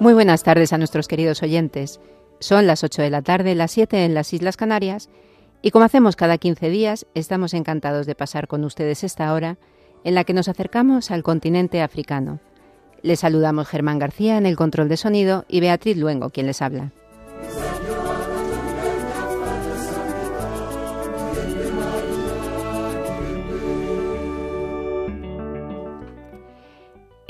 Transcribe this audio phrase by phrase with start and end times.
[0.00, 2.00] Muy buenas tardes a nuestros queridos oyentes.
[2.38, 5.10] Son las 8 de la tarde, las 7 en las Islas Canarias,
[5.60, 9.58] y como hacemos cada 15 días, estamos encantados de pasar con ustedes esta hora
[10.04, 12.40] en la que nos acercamos al continente africano.
[13.02, 16.92] Les saludamos Germán García en el control de sonido y Beatriz Luengo, quien les habla.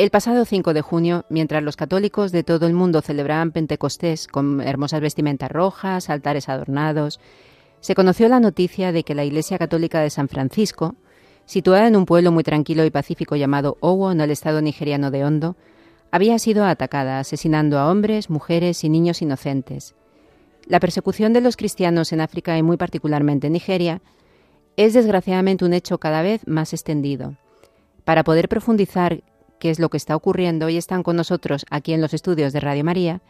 [0.00, 4.62] El pasado 5 de junio, mientras los católicos de todo el mundo celebraban Pentecostés con
[4.62, 7.20] hermosas vestimentas rojas, altares adornados,
[7.80, 10.95] se conoció la noticia de que la Iglesia Católica de San Francisco,
[11.45, 15.23] situada en un pueblo muy tranquilo y pacífico llamado Owo, en el estado nigeriano de
[15.23, 15.57] Hondo,
[16.10, 19.96] había sido atacada, asesinando a hombres, mujeres y niños inocentes.
[20.64, 24.01] La persecución de los cristianos en África y muy particularmente en Nigeria
[24.79, 27.37] es desgraciadamente un hecho cada vez más extendido.
[28.07, 29.23] Para poder profundizar
[29.61, 32.59] qué es lo que está ocurriendo, hoy están con nosotros aquí en los estudios de
[32.59, 33.21] Radio María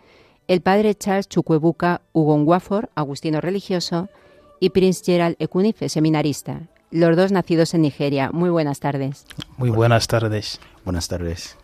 [0.50, 4.08] el padre Charles Chukwuebuka Wafford, agustino religioso,
[4.58, 8.30] y Prince Gerald Ekunife, seminarista, los dos nacidos en Nigeria.
[8.32, 9.26] Muy buenas tardes.
[9.56, 10.60] Muy buenas tardes.
[10.84, 11.56] Buenas tardes.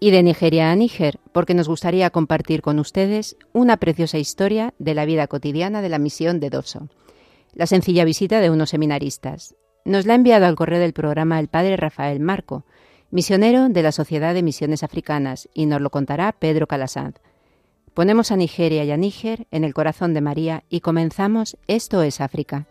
[0.00, 4.94] Y de Nigeria a Níger, porque nos gustaría compartir con ustedes una preciosa historia de
[4.94, 6.88] la vida cotidiana de la misión de Doso.
[7.52, 9.56] La sencilla visita de unos seminaristas.
[9.84, 12.64] Nos la ha enviado al correo del programa el padre Rafael Marco,
[13.14, 17.14] misionero de la Sociedad de Misiones Africanas, y nos lo contará Pedro Calasanz.
[17.94, 22.20] Ponemos a Nigeria y a Níger en el corazón de María y comenzamos Esto es
[22.20, 22.66] África.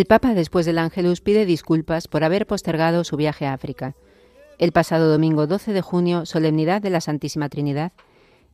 [0.00, 3.96] El Papa, después del Ángelus, pide disculpas por haber postergado su viaje a África.
[4.56, 7.92] El pasado domingo 12 de junio, solemnidad de la Santísima Trinidad,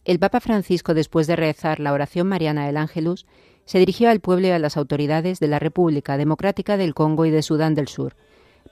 [0.05, 3.27] el Papa Francisco, después de rezar la oración mariana del Ángelus,
[3.65, 7.31] se dirigió al pueblo y a las autoridades de la República Democrática del Congo y
[7.31, 8.17] de Sudán del Sur,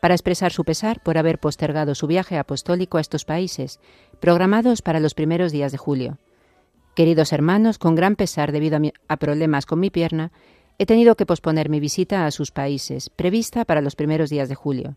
[0.00, 3.78] para expresar su pesar por haber postergado su viaje apostólico a estos países,
[4.18, 6.18] programados para los primeros días de julio.
[6.96, 10.32] Queridos hermanos, con gran pesar debido a, a problemas con mi pierna,
[10.78, 14.56] He tenido que posponer mi visita a sus países, prevista para los primeros días de
[14.56, 14.96] julio.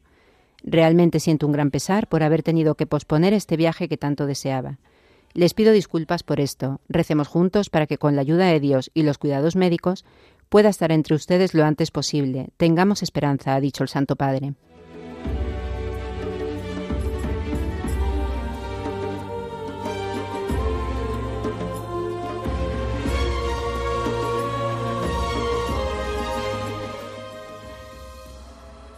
[0.64, 4.80] Realmente siento un gran pesar por haber tenido que posponer este viaje que tanto deseaba.
[5.34, 6.82] Les pido disculpas por esto.
[6.90, 10.04] Recemos juntos para que con la ayuda de Dios y los cuidados médicos
[10.50, 12.50] pueda estar entre ustedes lo antes posible.
[12.58, 14.54] Tengamos esperanza, ha dicho el Santo Padre.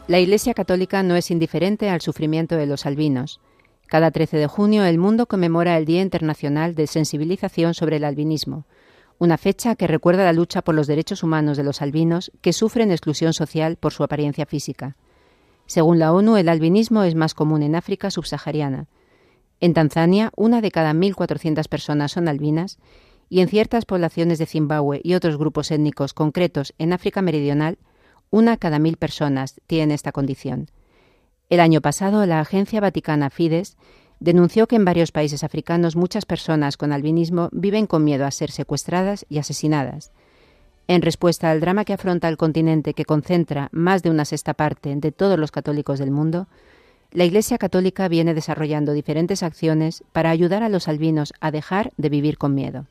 [0.10, 3.40] La Iglesia Católica no es indiferente al sufrimiento de los albinos.
[3.86, 8.66] Cada 13 de junio el mundo conmemora el Día Internacional de Sensibilización sobre el Albinismo,
[9.20, 12.90] una fecha que recuerda la lucha por los derechos humanos de los albinos que sufren
[12.90, 14.96] exclusión social por su apariencia física.
[15.68, 18.88] Según la ONU, el albinismo es más común en África subsahariana.
[19.60, 22.80] En Tanzania, una de cada 1.400 personas son albinas
[23.30, 27.78] y en ciertas poblaciones de Zimbabue y otros grupos étnicos concretos en África Meridional,
[28.32, 30.70] una cada mil personas tiene esta condición.
[31.50, 33.78] El año pasado, la agencia vaticana Fides
[34.20, 38.52] denunció que en varios países africanos muchas personas con albinismo viven con miedo a ser
[38.52, 40.12] secuestradas y asesinadas.
[40.88, 44.96] En respuesta al drama que afronta el continente que concentra más de una sexta parte
[44.96, 46.48] de todos los católicos del mundo,
[47.12, 52.10] la Iglesia Católica viene desarrollando diferentes acciones para ayudar a los albinos a dejar de
[52.10, 52.86] vivir con miedo.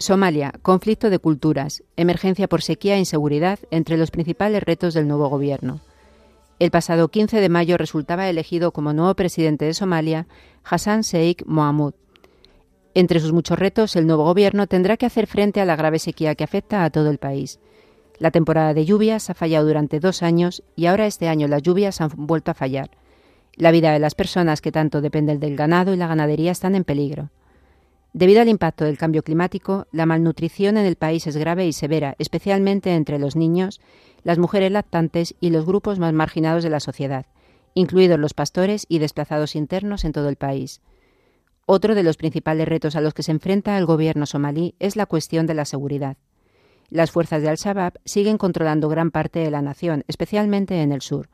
[0.00, 5.28] Somalia, conflicto de culturas, emergencia por sequía e inseguridad entre los principales retos del nuevo
[5.28, 5.80] gobierno.
[6.58, 10.26] El pasado 15 de mayo resultaba elegido como nuevo presidente de Somalia
[10.64, 11.92] Hassan Sheikh Mohamud.
[12.94, 16.34] Entre sus muchos retos, el nuevo gobierno tendrá que hacer frente a la grave sequía
[16.34, 17.60] que afecta a todo el país.
[18.18, 22.00] La temporada de lluvias ha fallado durante dos años y ahora este año las lluvias
[22.00, 22.90] han vuelto a fallar.
[23.54, 26.84] La vida de las personas que tanto dependen del ganado y la ganadería están en
[26.84, 27.28] peligro.
[28.12, 32.16] Debido al impacto del cambio climático, la malnutrición en el país es grave y severa,
[32.18, 33.80] especialmente entre los niños,
[34.24, 37.26] las mujeres lactantes y los grupos más marginados de la sociedad,
[37.74, 40.80] incluidos los pastores y desplazados internos en todo el país.
[41.66, 45.06] Otro de los principales retos a los que se enfrenta el gobierno somalí es la
[45.06, 46.16] cuestión de la seguridad.
[46.88, 51.28] Las fuerzas de Al-Shabaab siguen controlando gran parte de la nación, especialmente en el sur.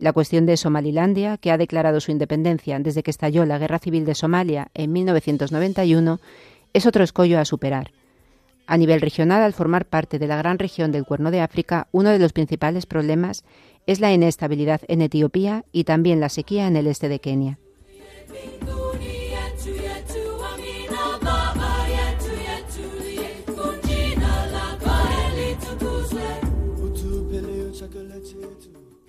[0.00, 4.04] La cuestión de Somalilandia, que ha declarado su independencia desde que estalló la Guerra Civil
[4.04, 6.20] de Somalia en 1991,
[6.72, 7.90] es otro escollo a superar.
[8.68, 12.10] A nivel regional, al formar parte de la gran región del Cuerno de África, uno
[12.10, 13.42] de los principales problemas
[13.86, 17.58] es la inestabilidad en Etiopía y también la sequía en el este de Kenia.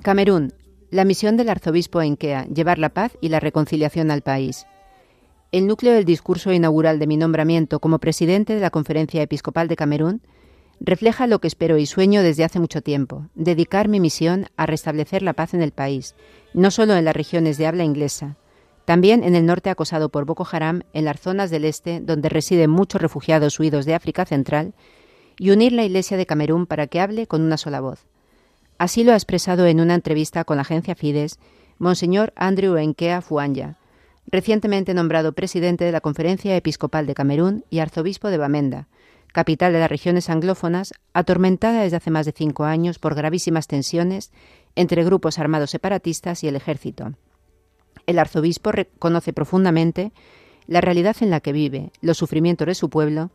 [0.01, 0.53] Camerún,
[0.91, 4.65] la misión del arzobispo Enkea, llevar la paz y la reconciliación al país.
[5.51, 9.75] El núcleo del discurso inaugural de mi nombramiento como presidente de la Conferencia Episcopal de
[9.75, 10.21] Camerún
[10.79, 15.21] refleja lo que espero y sueño desde hace mucho tiempo, dedicar mi misión a restablecer
[15.21, 16.15] la paz en el país,
[16.53, 18.37] no solo en las regiones de habla inglesa,
[18.85, 22.71] también en el norte acosado por Boko Haram, en las zonas del este donde residen
[22.71, 24.73] muchos refugiados huidos de África Central,
[25.37, 28.08] y unir la Iglesia de Camerún para que hable con una sola voz.
[28.79, 31.37] Así lo ha expresado en una entrevista con la agencia Fides
[31.79, 33.77] Monseñor Andrew Enkea Fuanya,
[34.25, 38.87] recientemente nombrado presidente de la Conferencia Episcopal de Camerún y arzobispo de Bamenda,
[39.33, 44.31] capital de las regiones anglófonas, atormentada desde hace más de cinco años por gravísimas tensiones
[44.75, 47.15] entre grupos armados separatistas y el ejército.
[48.05, 50.13] El arzobispo reconoce profundamente
[50.67, 53.29] la realidad en la que vive, los sufrimientos de su pueblo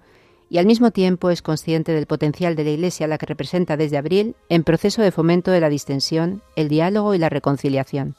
[0.51, 3.77] y al mismo tiempo es consciente del potencial de la Iglesia a la que representa
[3.77, 8.15] desde abril en proceso de fomento de la distensión, el diálogo y la reconciliación.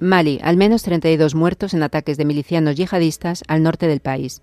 [0.00, 4.40] Mali, al menos 32 muertos en ataques de milicianos yihadistas al norte del país.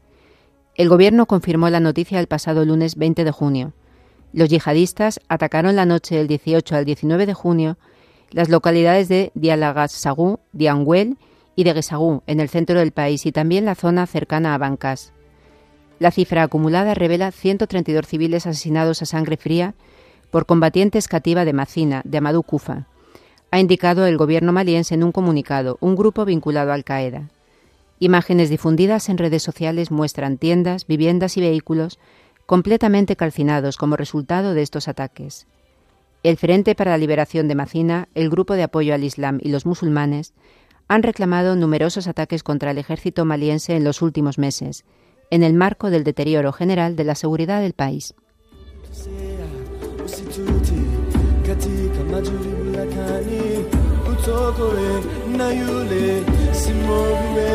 [0.76, 3.74] El gobierno confirmó la noticia el pasado lunes 20 de junio.
[4.34, 7.78] Los yihadistas atacaron la noche del 18 al 19 de junio
[8.30, 11.18] las localidades de Dialagasagú, Dianguel
[11.56, 15.12] y de Gesagú, en el centro del país, y también la zona cercana a Bancas.
[15.98, 19.74] La cifra acumulada revela 132 civiles asesinados a sangre fría
[20.30, 22.86] por combatientes cativa de Macina, de Amadou Kufa
[23.58, 27.32] ha indicado el gobierno maliense en un comunicado, un grupo vinculado a Al-Qaeda.
[27.98, 31.98] Imágenes difundidas en redes sociales muestran tiendas, viviendas y vehículos
[32.46, 35.48] completamente calcinados como resultado de estos ataques.
[36.22, 39.66] El Frente para la Liberación de Macina, el Grupo de Apoyo al Islam y los
[39.66, 40.36] musulmanes
[40.88, 44.86] han reclamado numerosos ataques contra el ejército maliense en los últimos meses,
[45.32, 48.14] en el marco del deterioro general de la seguridad del país.
[52.12, 53.42] majuri bulakani
[54.12, 54.90] utokole
[55.38, 56.24] simo
[56.54, 57.52] simobile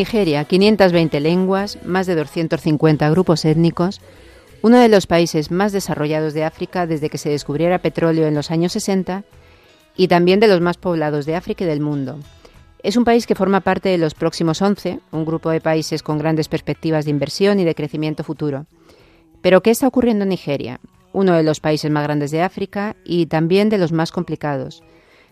[0.00, 4.00] Nigeria, 520 lenguas, más de 250 grupos étnicos,
[4.62, 8.50] uno de los países más desarrollados de África desde que se descubriera petróleo en los
[8.50, 9.24] años 60
[9.98, 12.18] y también de los más poblados de África y del mundo.
[12.82, 16.16] Es un país que forma parte de los próximos 11, un grupo de países con
[16.16, 18.64] grandes perspectivas de inversión y de crecimiento futuro.
[19.42, 20.80] Pero ¿qué está ocurriendo en Nigeria?
[21.12, 24.82] Uno de los países más grandes de África y también de los más complicados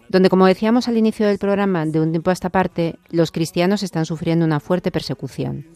[0.08, 3.82] donde, como decíamos al inicio del programa, de un tiempo a esta parte, los cristianos
[3.82, 5.66] están sufriendo una fuerte persecución.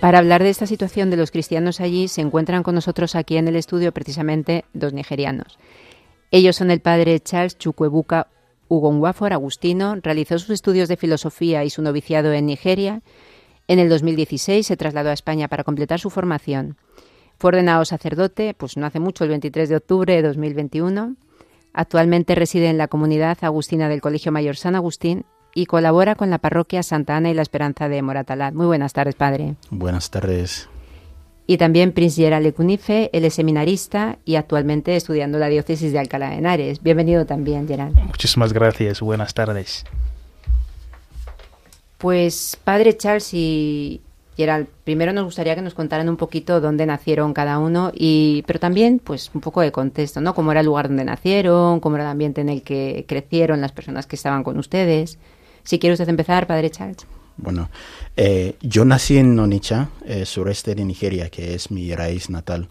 [0.00, 3.48] Para hablar de esta situación de los cristianos allí, se encuentran con nosotros aquí en
[3.48, 5.58] el estudio precisamente dos nigerianos.
[6.30, 8.28] Ellos son el padre Charles Chukwuebuka
[8.68, 13.02] Ugonwafor Agustino, realizó sus estudios de filosofía y su noviciado en Nigeria.
[13.66, 16.76] En el 2016 se trasladó a España para completar su formación.
[17.36, 21.16] Fue ordenado sacerdote, pues no hace mucho, el 23 de octubre de 2021.
[21.72, 25.24] Actualmente reside en la comunidad agustina del Colegio Mayor San Agustín
[25.54, 28.50] y colabora con la parroquia Santa Ana y la Esperanza de Moratalá.
[28.52, 29.54] Muy buenas tardes, padre.
[29.70, 30.68] Buenas tardes.
[31.46, 36.30] Y también Prince Gerald Lecunife, él es seminarista y actualmente estudiando la diócesis de Alcalá
[36.30, 36.82] de Henares.
[36.82, 37.96] Bienvenido también, Gerald.
[37.96, 39.84] Muchísimas gracias, buenas tardes.
[41.96, 44.02] Pues, padre Charles y
[44.36, 48.60] Gerald, primero nos gustaría que nos contaran un poquito dónde nacieron cada uno, y, pero
[48.60, 50.32] también pues un poco de contexto, ¿no?
[50.32, 53.72] Cómo era el lugar donde nacieron, cómo era el ambiente en el que crecieron las
[53.72, 55.18] personas que estaban con ustedes.
[55.68, 57.06] Si quiere usted empezar, Padre Charles.
[57.36, 57.68] Bueno,
[58.16, 62.70] eh, yo nací en Onitsha, eh, sureste de Nigeria, que es mi raíz natal,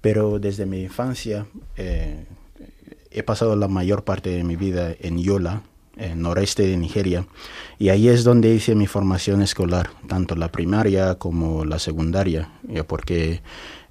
[0.00, 1.46] pero desde mi infancia
[1.76, 2.24] eh,
[3.12, 5.62] he pasado la mayor parte de mi vida en Yola,
[5.96, 7.28] en noreste de Nigeria,
[7.78, 12.50] y ahí es donde hice mi formación escolar, tanto la primaria como la secundaria,
[12.88, 13.40] porque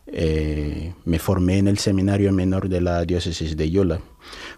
[0.08, 4.02] me formé en el seminario menor de la diócesis de Yola.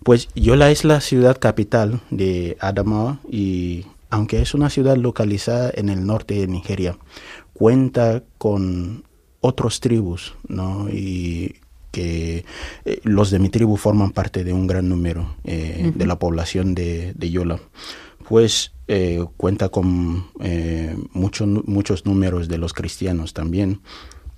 [0.03, 5.89] Pues Yola es la ciudad capital de Adamawa y aunque es una ciudad localizada en
[5.89, 6.97] el norte de Nigeria,
[7.53, 9.05] cuenta con
[9.41, 10.87] otros tribus, ¿no?
[10.89, 11.55] Y
[11.91, 12.45] que
[12.85, 16.75] eh, los de mi tribu forman parte de un gran número eh, de la población
[16.75, 17.59] de, Yola.
[18.27, 20.27] Pues eh, cuenta con
[21.13, 23.81] muchos muchos números de los cristianos también.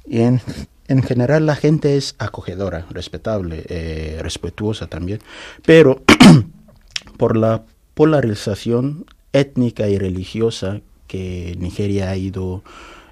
[0.08, 0.42] Y en,
[0.88, 5.20] en general la gente es acogedora, respetable, eh, respetuosa también,
[5.66, 6.02] pero
[7.18, 12.64] por la polarización étnica y religiosa que Nigeria ha ido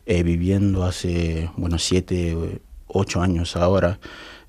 [0.05, 4.00] eh, viviendo hace, bueno, siete, ocho años ahora,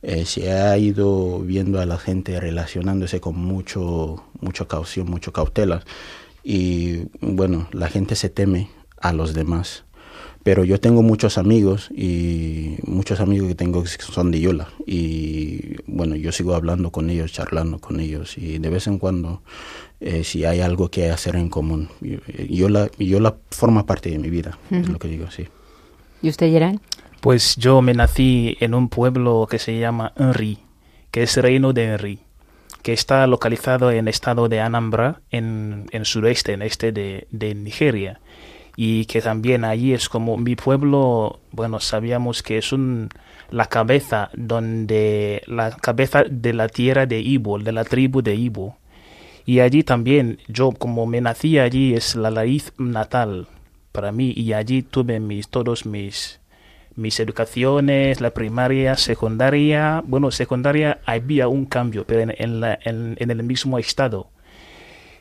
[0.02, 5.82] eh, se ha ido viendo a la gente relacionándose con mucho, mucha caución, mucho cautela.
[6.42, 9.84] Y bueno, la gente se teme a los demás.
[10.44, 14.68] Pero yo tengo muchos amigos y muchos amigos que tengo que son de Yola.
[14.86, 18.36] Y bueno, yo sigo hablando con ellos, charlando con ellos.
[18.36, 19.40] Y de vez en cuando,
[20.00, 21.88] eh, si hay algo que hacer en común,
[22.50, 25.48] Yola, Yola forma parte de mi vida, es lo que digo, sí.
[26.20, 26.76] ¿Y usted, Gerard?
[27.22, 30.58] Pues yo me nací en un pueblo que se llama Henry,
[31.10, 32.18] que es Reino de Henry
[32.82, 37.54] que está localizado en el estado de Anambra, en el sureste, en este de, de
[37.54, 38.20] Nigeria
[38.76, 43.08] y que también allí es como mi pueblo, bueno, sabíamos que es un,
[43.50, 48.76] la cabeza donde la cabeza de la tierra de Ibo, de la tribu de Ibo.
[49.46, 53.46] Y allí también, yo como me nací allí, es la raíz natal
[53.92, 56.40] para mí y allí tuve mis, todos mis,
[56.96, 60.02] mis educaciones, la primaria, secundaria.
[60.04, 64.30] Bueno, secundaria había un cambio, pero en, la, en, en el mismo estado.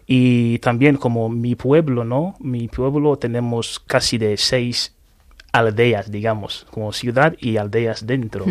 [0.05, 2.35] Y también como mi pueblo, ¿no?
[2.39, 4.95] Mi pueblo tenemos casi de seis
[5.51, 8.45] aldeas, digamos, como ciudad y aldeas dentro.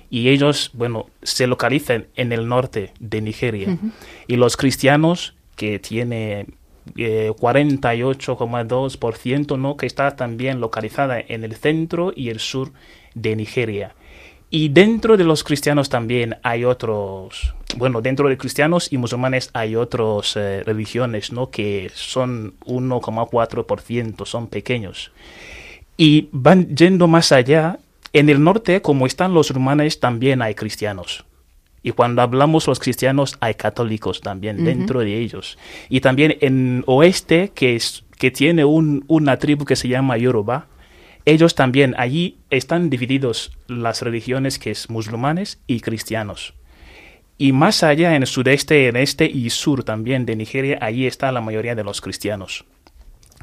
[0.09, 3.77] y ellos, bueno, se localizan en el norte de Nigeria.
[4.27, 6.45] Y los cristianos, que tiene
[6.95, 9.77] 48,2%, eh, ¿no?
[9.77, 12.71] Que está también localizada en el centro y el sur
[13.13, 13.93] de Nigeria.
[14.53, 19.77] Y dentro de los cristianos también hay otros, bueno, dentro de cristianos y musulmanes hay
[19.77, 21.49] otras eh, religiones, ¿no?
[21.49, 25.13] Que son 1,4%, son pequeños.
[25.95, 27.79] Y van yendo más allá,
[28.11, 31.23] en el norte, como están los musulmanes, también hay cristianos.
[31.83, 35.57] Y cuando hablamos los cristianos, hay católicos también dentro de ellos.
[35.89, 40.67] Y también en oeste, que, es, que tiene un, una tribu que se llama Yoruba,
[41.25, 46.53] ellos también, allí están divididos las religiones que es musulmanes y cristianos.
[47.37, 51.31] Y más allá en el sudeste, en este y sur también de Nigeria, allí está
[51.31, 52.65] la mayoría de los cristianos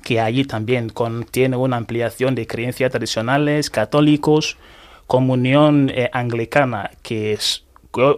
[0.03, 4.57] que allí también contiene una ampliación de creencias tradicionales, católicos,
[5.07, 7.65] comunión eh, anglicana, que, es,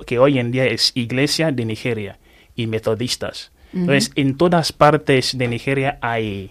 [0.06, 2.18] que hoy en día es iglesia de Nigeria,
[2.54, 3.50] y metodistas.
[3.72, 6.50] Entonces, en todas partes de Nigeria hay,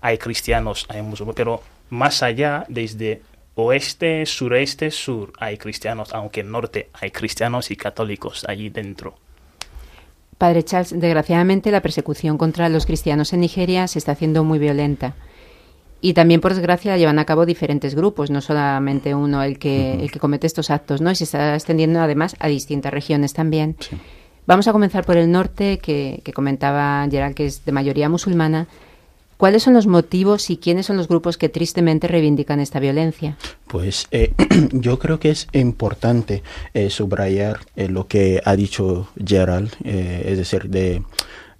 [0.00, 3.22] hay cristianos, hay musulmanes, pero más allá, desde
[3.54, 9.16] oeste, sureste, sur, hay cristianos, aunque en norte hay cristianos y católicos allí dentro.
[10.36, 15.14] Padre Charles, desgraciadamente la persecución contra los cristianos en Nigeria se está haciendo muy violenta.
[16.00, 20.12] Y también, por desgracia, llevan a cabo diferentes grupos, no solamente uno el que, el
[20.12, 21.10] que comete estos actos, ¿no?
[21.10, 23.76] Y se está extendiendo además a distintas regiones también.
[24.46, 28.68] Vamos a comenzar por el norte, que, que comentaba Gerald, que es de mayoría musulmana.
[29.38, 33.36] ¿Cuáles son los motivos y quiénes son los grupos que tristemente reivindican esta violencia?
[33.68, 34.32] Pues eh,
[34.72, 36.42] yo creo que es importante
[36.74, 41.04] eh, subrayar eh, lo que ha dicho Gerald, es decir, de,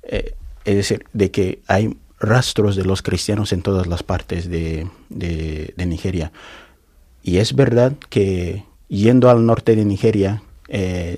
[0.03, 5.87] es decir, de que hay rastros de los cristianos en todas las partes de, de,
[5.87, 6.33] Nigeria.
[7.23, 10.43] Y es verdad que yendo al norte de Nigeria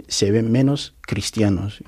[0.08, 1.82] se ven menos cristianos,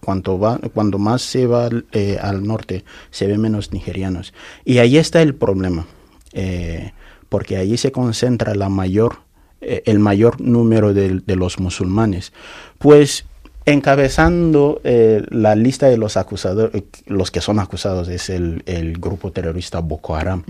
[0.00, 4.32] cuanto va, cuando más se va eh, al norte, se ve menos nigerianos.
[4.64, 5.86] Y ahí está el problema,
[6.32, 6.92] eh,
[7.28, 9.18] porque allí se concentra la mayor,
[9.60, 12.32] eh, el mayor número de, los musulmanes.
[12.78, 13.26] Pues
[13.70, 16.70] encabezando la lista de los acusados,
[17.06, 18.62] los que son acusados es el,
[18.98, 20.44] grupo terrorista Boko Haram.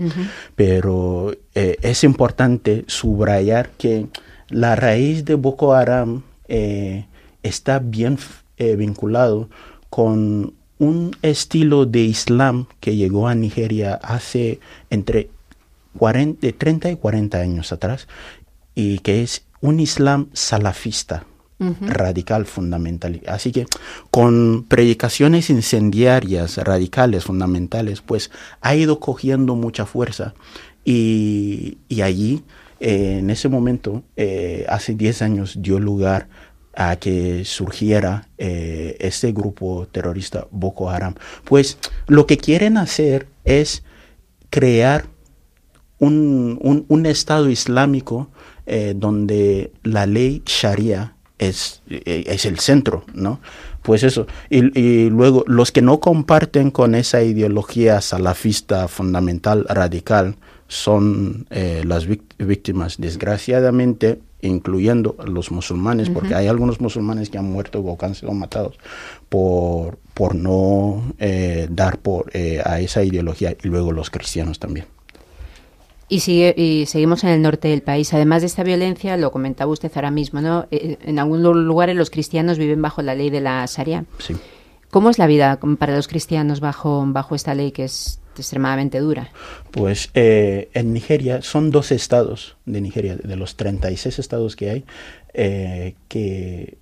[0.55, 4.07] Pero es importante subrayar que
[4.49, 6.23] la raíz de Boko Haram
[7.43, 8.17] está bien
[8.57, 9.49] eh, vinculado
[9.89, 15.29] con un estilo de Islam que llegó a Nigeria hace entre
[15.97, 18.07] 40, 30 y 40 años atrás
[18.75, 21.25] y que es un Islam salafista.
[21.81, 23.21] Radical fundamental.
[23.27, 23.65] Así que
[24.09, 30.33] con predicaciones incendiarias, radicales, fundamentales, pues ha ido cogiendo mucha fuerza
[30.83, 32.43] y, allí,
[32.79, 36.27] eh, en ese momento, eh, hace 10 años, dio lugar
[36.73, 41.15] a que surgiera eh, este grupo terrorista Boko Haram.
[41.43, 43.83] Pues lo que quieren hacer es
[44.49, 45.05] crear
[45.99, 48.29] un, un, Estado islámico
[48.95, 53.41] donde la ley Sharia es, eh, es el centro, ¿no?
[53.81, 54.27] Pues eso.
[54.49, 60.35] Y, y, luego los que no comparten con esa ideología salafista fundamental, radical,
[60.67, 62.95] son las víctimas.
[62.97, 68.77] Desgraciadamente, incluyendo los musulmanes, porque hay algunos musulmanes que han muerto o han sido matados
[69.29, 74.85] por, por no eh, dar por, eh, a esa ideología y luego los cristianos también.
[76.11, 78.13] Y, sigue, y seguimos en el norte del país.
[78.13, 80.67] Además de esta violencia, lo comentaba usted ahora mismo, ¿no?
[80.69, 84.03] Eh, en algunos lugares los cristianos viven bajo la ley de la Sharia.
[84.19, 84.35] Sí.
[84.89, 89.31] ¿Cómo es la vida para los cristianos bajo, bajo esta ley que es extremadamente dura?
[89.71, 94.85] Pues eh, en Nigeria son dos estados de Nigeria, de los 36 estados que hay,
[95.33, 96.77] eh, que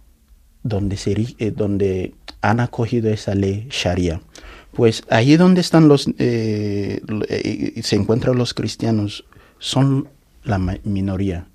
[0.64, 4.22] donde, se, eh, donde han acogido esa ley Sharia.
[4.80, 7.02] Pues ahí donde están los, se
[7.92, 9.26] encuentran los cristianos,
[9.58, 10.08] son
[10.46, 11.48] la minoría.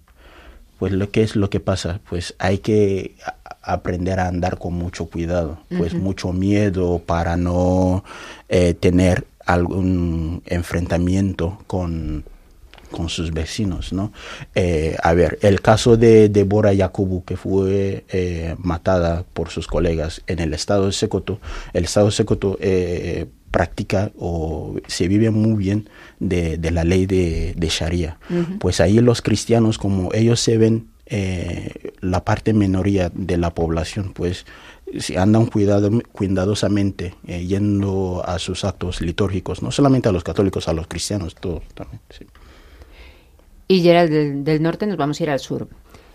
[0.78, 3.14] pues lo que es lo que pasa, pues hay que
[3.62, 8.04] aprender a andar con mucho cuidado, pues mucho miedo para no
[8.50, 12.24] eh, tener algún enfrentamiento con,
[12.94, 14.12] con sus vecinos, ¿no?
[14.54, 20.22] Eh, a ver, el caso de Deborah Yakubu, que fue eh, matada por sus colegas
[20.28, 21.40] en el estado de Sekoto,
[21.72, 25.88] el estado de Sekoto eh, practica o se vive muy bien
[26.20, 28.18] de, la ley de, Sharia.
[28.60, 30.86] Pues ahí los cristianos, como ellos se ven
[32.00, 34.46] la parte minoría de la población, pues
[35.00, 40.72] si andan cuidado, cuidadosamente yendo a sus actos litúrgicos, no solamente a los católicos, a
[40.72, 42.00] los cristianos, todos también.
[42.10, 42.24] Sí.
[43.66, 45.68] Y ya del, norte nos vamos a ir al sur,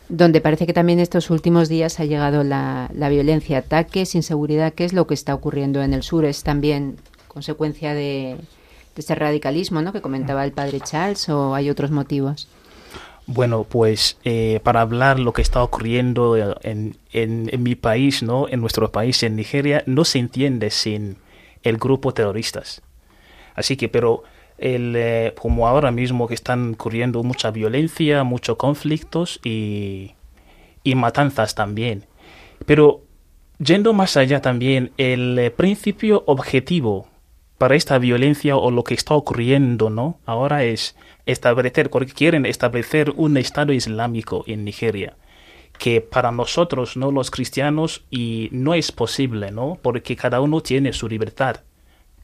[0.08, 4.74] donde parece que también estos últimos días ha llegado la, violencia, ataques, inseguridad.
[4.74, 6.26] ¿Qué es lo que está ocurriendo en el sur?
[6.26, 8.38] ¿Es también consecuencia de,
[8.96, 9.94] ese radicalismo ¿no?
[9.94, 12.50] que comentaba el padre Charles o hay otros motivos?
[13.26, 18.50] Bueno, pues eh, para hablar lo que está ocurriendo en, en, en, mi país, ¿no?
[18.50, 21.18] en nuestro país, en Nigeria, no se entiende sin
[21.64, 22.82] el grupo terroristas.
[23.56, 24.24] Así que, pero
[24.62, 30.16] el, eh, como ahora mismo que están ocurriendo mucha violencia, muchos conflictos y,
[30.84, 32.06] y matanzas también.
[32.66, 33.04] Pero
[33.60, 37.08] yendo más allá también, el eh, principio objetivo
[37.58, 40.20] para esta violencia o lo que está ocurriendo, ¿no?
[40.26, 40.96] Ahora es
[41.26, 45.18] establecer, porque quieren establecer un Estado islámico en Nigeria,
[45.78, 47.12] que para nosotros, ¿no?
[47.12, 49.78] Los cristianos, y no es posible, ¿no?
[49.82, 51.58] Porque cada uno tiene su libertad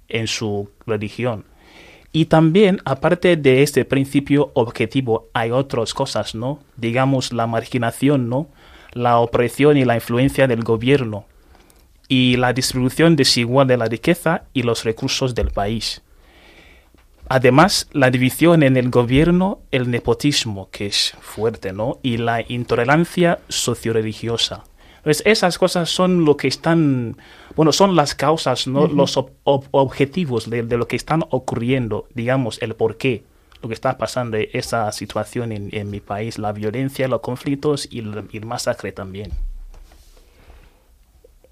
[0.07, 1.43] en su religión.
[2.15, 6.59] Y también, aparte de este principio objetivo, hay otras cosas, ¿no?
[6.77, 8.47] Digamos, la marginación, ¿no?
[8.93, 11.25] La opresión y la influencia del gobierno
[12.07, 16.03] y la distribución desigual de la riqueza y los recursos del país.
[17.27, 21.99] Además, la división en el gobierno, el nepotismo, que es fuerte, ¿no?
[22.01, 24.63] Y la intolerancia socioreligiosa.
[25.05, 27.15] Pues esas cosas son lo que están,
[27.55, 28.87] bueno, son las causas, ¿no?
[28.87, 33.23] los objetivos de, lo que están ocurriendo, digamos, el por qué,
[33.61, 38.45] lo que está pasando, esa situación en, mi país, la violencia, los conflictos y el,
[38.45, 39.29] masacre también.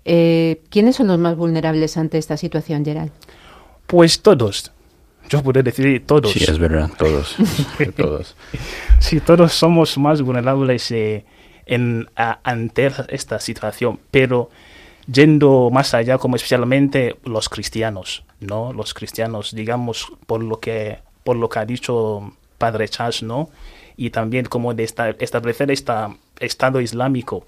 [0.03, 3.11] Eh, ¿Quiénes son los más vulnerables ante esta situación, Gerald?
[3.85, 4.71] Pues todos.
[5.29, 6.31] Yo podría decir todos.
[6.31, 7.35] Sí, es verdad, todos.
[7.95, 8.35] todos.
[8.97, 10.89] sí, todos somos más vulnerables.
[10.89, 11.23] Eh,
[11.65, 14.49] en, ante esta situación, pero
[15.11, 18.73] yendo más allá, como especialmente los cristianos, ¿no?
[18.73, 23.49] Los cristianos, digamos, por lo que, por lo que ha dicho Padre Charles, ¿no?
[23.97, 25.93] Y también como de establecer este
[26.39, 27.45] Estado Islámico,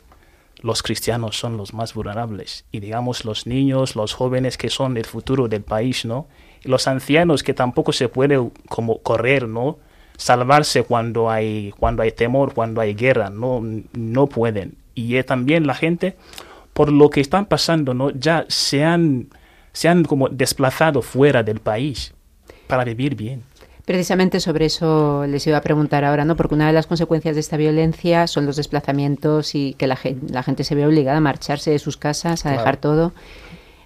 [0.62, 2.66] los cristianos son los más vulnerables.
[2.72, 6.28] Y digamos, los niños, los jóvenes que son el futuro del país, ¿no?
[6.64, 9.78] Los ancianos que tampoco se puede como correr, ¿no?
[10.18, 13.62] Salvarse cuando hay, cuando hay temor, cuando hay guerra, no,
[13.94, 14.76] no pueden.
[14.94, 16.16] Y también la gente,
[16.74, 18.12] por lo que están pasando, ¿no?
[18.12, 19.28] ya se han,
[19.74, 22.14] se han como desplazado fuera del país
[22.68, 23.44] para vivir bien.
[23.86, 26.36] Precisamente sobre eso les iba a preguntar ahora, ¿no?
[26.36, 30.34] Porque una de las consecuencias de esta violencia son los desplazamientos y que la, gente,
[30.34, 33.14] la gente se ve obligada a marcharse de sus casas, a dejar todo.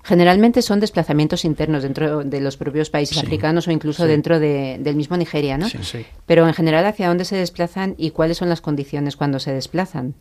[0.03, 5.17] Generalmente son desplazamientos internos dentro de los propios países africanos o incluso dentro del mismo
[5.17, 5.67] Nigeria, ¿no?
[5.69, 9.51] Sí, Pero en general, ¿hacia dónde se desplazan y cuáles son las condiciones cuando se
[9.51, 10.15] desplazan?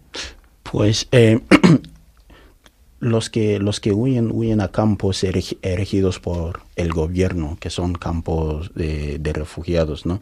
[0.64, 1.41] Pues eh,
[3.01, 8.73] los que los que huyen huyen a campos erigidos por el gobierno, que son campos
[8.75, 10.21] de, refugiados, ¿no?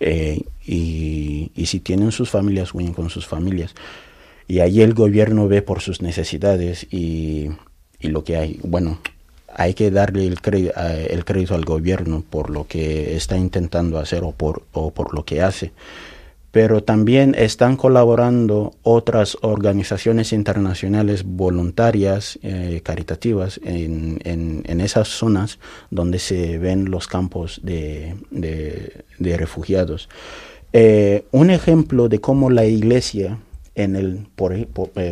[0.00, 3.74] Eh, y, y si tienen sus familias, huyen con sus familias.
[4.46, 7.48] Y ahí el gobierno ve por sus necesidades y
[8.00, 8.98] y lo que hay, bueno,
[9.54, 14.22] hay que darle el crédito, el crédito al gobierno por lo que está intentando hacer
[14.22, 15.72] o por, o por lo que hace.
[16.50, 25.58] Pero también están colaborando otras organizaciones internacionales voluntarias, eh, caritativas, en, en, esas zonas
[25.90, 30.08] donde se ven los campos de, de, refugiados.
[30.72, 33.38] Eh, un ejemplo de cómo la iglesia
[33.78, 34.66] en el, por, eh,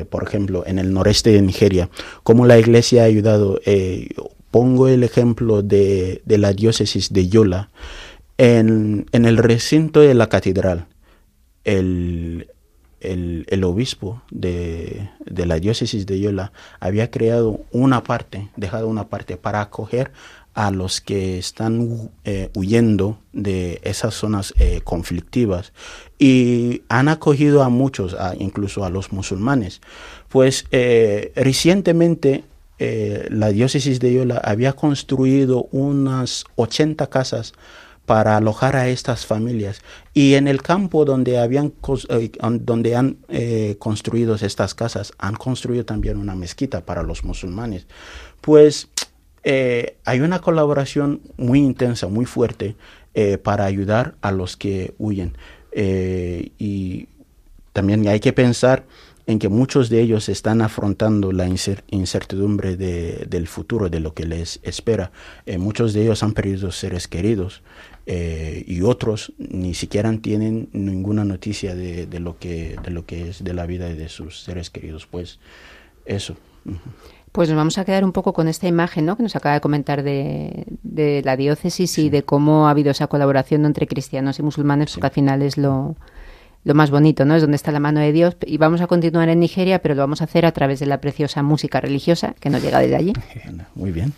[0.09, 1.89] por, ejemplo, en el noreste de Nigeria,
[2.25, 3.61] cómo la iglesia ha ayudado.
[3.65, 4.09] Eh,
[4.51, 7.71] pongo el ejemplo de, de, la diócesis de Yola.
[8.39, 10.87] En, en, el recinto de la catedral,
[11.65, 12.49] el,
[13.01, 19.09] el, el obispo de, de, la diócesis de Yola había creado una parte, dejado una
[19.09, 20.11] parte para acoger
[20.57, 25.75] a los que están eh, huyendo de esas zonas eh, conflictivas
[26.19, 29.83] y han acogido a muchos, incluso a los musulmanes.
[30.31, 32.45] Pues eh, recientemente
[32.79, 37.53] la diócesis de Yola había construido unas 80 casas
[38.07, 39.81] para alojar a estas familias.
[40.15, 41.73] Y en el campo donde, habían,
[42.61, 43.17] donde han
[43.79, 47.87] construido estas casas, han construido también una mezquita para los musulmanes.
[48.43, 48.91] Pues
[49.49, 52.77] eh, hay una colaboración muy intensa, muy fuerte,
[53.43, 55.39] para ayudar a los que huyen.
[55.73, 57.09] y
[57.73, 58.85] también hay que pensar
[59.27, 64.61] en que muchos de ellos están afrontando la incertidumbre del futuro, de lo que les
[64.63, 65.13] espera.
[65.59, 67.63] muchos de ellos han perdido seres queridos.
[68.09, 72.77] Eh, y otros ni siquiera tienen ninguna noticia de lo que
[73.29, 75.07] es de la vida de sus seres queridos.
[75.07, 75.39] Pues
[76.05, 76.37] eso.
[77.37, 79.15] Pues nos vamos a quedar un poco con esta imagen ¿no?
[79.15, 83.09] que nos acaba de comentar de, de la diócesis y de cómo ha habido esa
[83.09, 85.97] colaboración entre cristianos y musulmanes, porque al final es lo,
[86.65, 87.35] lo más bonito, ¿no?
[87.35, 88.39] Es donde está la mano de Dios.
[88.47, 90.99] Y vamos a continuar en Nigeria, pero lo vamos a hacer a través de la
[91.03, 93.13] preciosa música religiosa que nos llega desde allí.
[93.75, 94.15] Muy bien.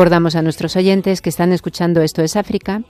[0.00, 2.84] Recordamos a nuestros oyentes que están escuchando Esto es África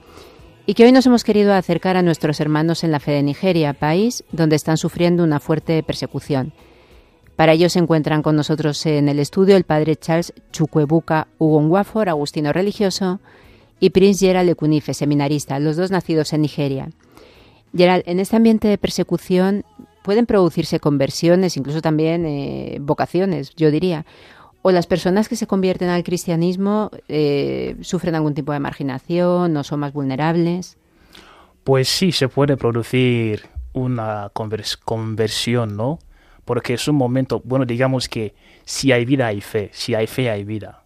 [0.65, 3.73] y que hoy nos hemos querido acercar a nuestros hermanos en la fe de Nigeria,
[3.73, 6.53] país donde están sufriendo una fuerte persecución.
[7.35, 12.53] Para ello se encuentran con nosotros en el estudio el padre Charles Chukwuebuka Ugonwafor, agustino
[12.53, 13.19] religioso,
[13.81, 16.91] y Prince Gerald Ekunife, seminarista, los dos nacidos en Nigeria.
[17.75, 19.65] Gerald, en este ambiente de persecución
[20.01, 24.05] pueden producirse conversiones, incluso también eh, vocaciones, yo diría
[24.61, 29.63] o las personas que se convierten al cristianismo eh, sufren algún tipo de marginación o
[29.63, 30.77] son más vulnerables?
[31.63, 35.99] Pues sí, se puede producir una conversión, ¿no?
[36.45, 38.33] Porque es un momento, bueno, digamos que
[38.65, 40.83] si hay vida hay fe, si hay fe hay vida.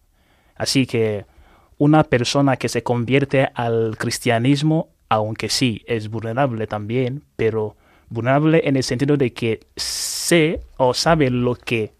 [0.56, 1.26] Así que
[1.78, 7.76] una persona que se convierte al cristianismo, aunque sí es vulnerable también, pero
[8.10, 11.94] vulnerable en el sentido de que sé o sabe lo que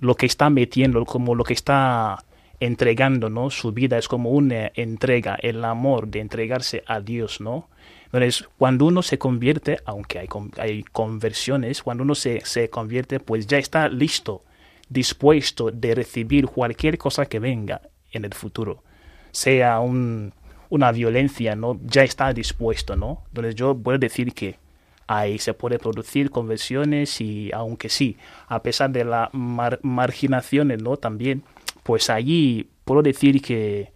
[0.00, 2.24] lo que está metiendo, como lo que está
[2.60, 3.50] entregando, ¿no?
[3.50, 7.68] Su vida es como una entrega, el amor de entregarse a Dios, ¿no?
[8.06, 10.28] Entonces, cuando uno se convierte, aunque hay,
[10.58, 14.44] hay conversiones, cuando uno se, se convierte, pues ya está listo,
[14.88, 17.80] dispuesto de recibir cualquier cosa que venga
[18.12, 18.84] en el futuro,
[19.32, 20.32] sea un,
[20.68, 21.80] una violencia, ¿no?
[21.84, 23.24] Ya está dispuesto, ¿no?
[23.28, 24.58] Entonces yo puedo decir que
[25.06, 28.16] ahí se puede producir conversiones y aunque sí,
[28.48, 30.96] a pesar de las marginaciones, ¿no?
[30.96, 31.42] También,
[31.82, 33.92] pues allí puedo decir que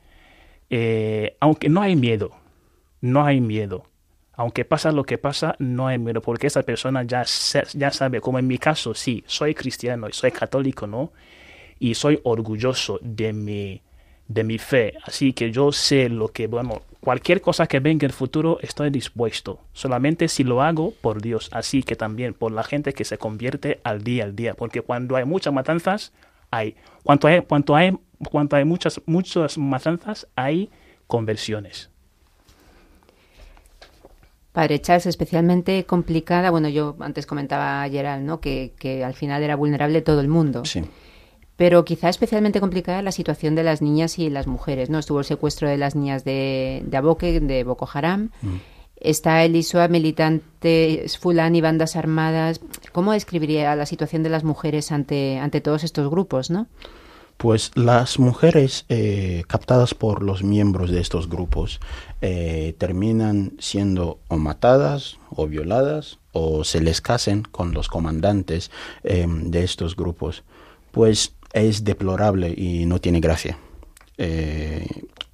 [0.71, 2.33] eh, aunque no hay miedo,
[3.01, 3.85] no hay miedo.
[4.35, 7.25] Aunque pasa lo que pasa, no hay miedo, porque esa persona ya,
[7.75, 11.13] ya sabe, como en mi caso, sí, soy cristiano y soy católico, ¿no?
[11.81, 13.83] Y soy orgulloso de mi,
[14.29, 14.95] de mi fe.
[15.05, 18.91] Así que yo sé lo que, bueno, cualquier cosa que venga en el futuro estoy
[18.91, 19.61] dispuesto.
[19.73, 21.49] Solamente si lo hago por Dios.
[21.53, 24.55] Así que también por la gente que se convierte al día al día.
[24.55, 26.13] Porque cuando hay muchas matanzas,
[26.51, 26.77] hay.
[27.05, 27.99] Cuando hay, cuando hay,
[28.31, 30.71] cuando hay muchas, muchas matanzas, hay
[31.07, 31.91] conversiones.
[34.53, 38.41] Padre Charles, especialmente complicada, bueno, yo antes comentaba a Gerald, ¿no?
[38.41, 40.65] Que, que al final era vulnerable todo el mundo.
[40.65, 40.83] Sí
[41.59, 44.91] pero quizá especialmente complicada la situación de las niñas y las mujeres.
[44.91, 45.01] ¿no?
[45.01, 48.31] Estuvo el secuestro de las niñas de, de Aboque, de Boko Haram.
[48.43, 48.57] Mm.
[49.01, 52.61] Está el ISOA, militantes Fulani, bandas armadas.
[52.93, 56.49] ¿Cómo describiría la situación de las mujeres ante, ante todos estos grupos?
[56.49, 56.69] ¿no?
[57.39, 61.81] Pues las mujeres eh, captadas por los miembros de estos grupos
[62.21, 68.71] eh, terminan siendo o matadas o violadas o se les casen con los comandantes
[69.03, 70.45] eh, de estos grupos.
[70.93, 73.59] Pues es deplorable y no tiene gracia.
[74.17, 74.87] Eh,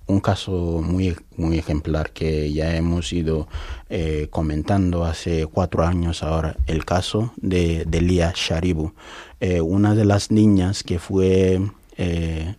[0.07, 3.49] un caso muy, muy ejemplar que ya hemos ido
[3.89, 8.93] eh, comentando hace cuatro años ahora, el caso de, de Lia Sharibu,
[9.41, 11.61] eh, una de las niñas que fue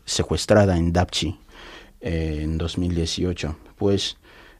[0.05, 1.37] secuestrada en Dapchi
[1.99, 3.57] en 2018.
[3.77, 4.17] Pues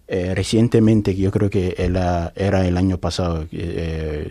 [0.08, 3.48] recientemente, yo creo que era, el año pasado,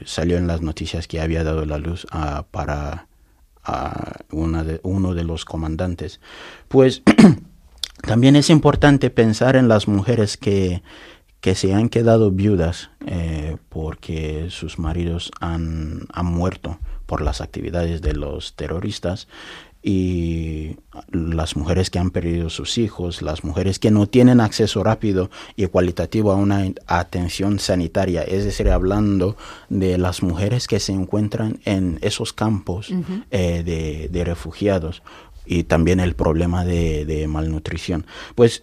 [0.04, 3.06] salió en las noticias que había dado la luz ah, para
[3.64, 4.20] a
[4.64, 6.20] de, uno de los comandantes.
[6.68, 7.02] Pues
[8.02, 10.82] también es importante pensar en las mujeres que,
[11.40, 18.00] que se han quedado viudas eh, porque sus maridos han, han muerto por las actividades
[18.02, 19.28] de los terroristas
[19.86, 20.78] y
[21.10, 25.66] las mujeres que han perdido sus hijos, las mujeres que no tienen acceso rápido y
[25.66, 29.36] cualitativo a una atención sanitaria, es decir, hablando
[29.68, 32.90] de las mujeres que se encuentran en esos campos
[33.30, 35.02] eh, de, refugiados
[35.44, 38.06] y también el problema de, malnutrición.
[38.34, 38.62] Pues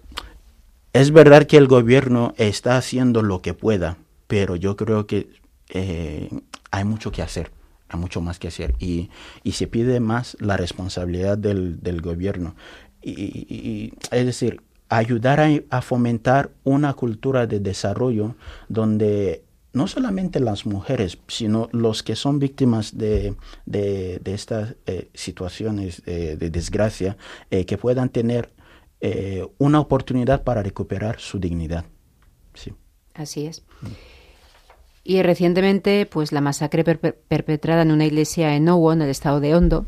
[0.91, 5.29] es verdad que el gobierno está haciendo lo que pueda, pero yo creo que
[5.69, 6.29] eh,
[6.71, 7.51] hay mucho que hacer
[7.91, 9.09] hay mucho más que hacer y,
[9.43, 12.55] y se pide más la responsabilidad del, del gobierno.
[13.03, 18.35] Y, es decir, ayudar a, fomentar una cultura de desarrollo
[18.69, 25.09] donde no solamente las mujeres, sino los que son víctimas de, de, de estas eh,
[25.13, 27.17] situaciones de desgracia,
[27.49, 28.51] eh, que puedan tener
[29.03, 31.85] eh, una oportunidad para recuperar su dignidad.
[32.53, 32.71] Sí.
[33.15, 33.63] Así es.
[33.81, 33.87] Mm.
[35.03, 39.55] Y recientemente, pues la masacre perpetrada en una iglesia en Owo, en el estado de
[39.55, 39.85] Hondo,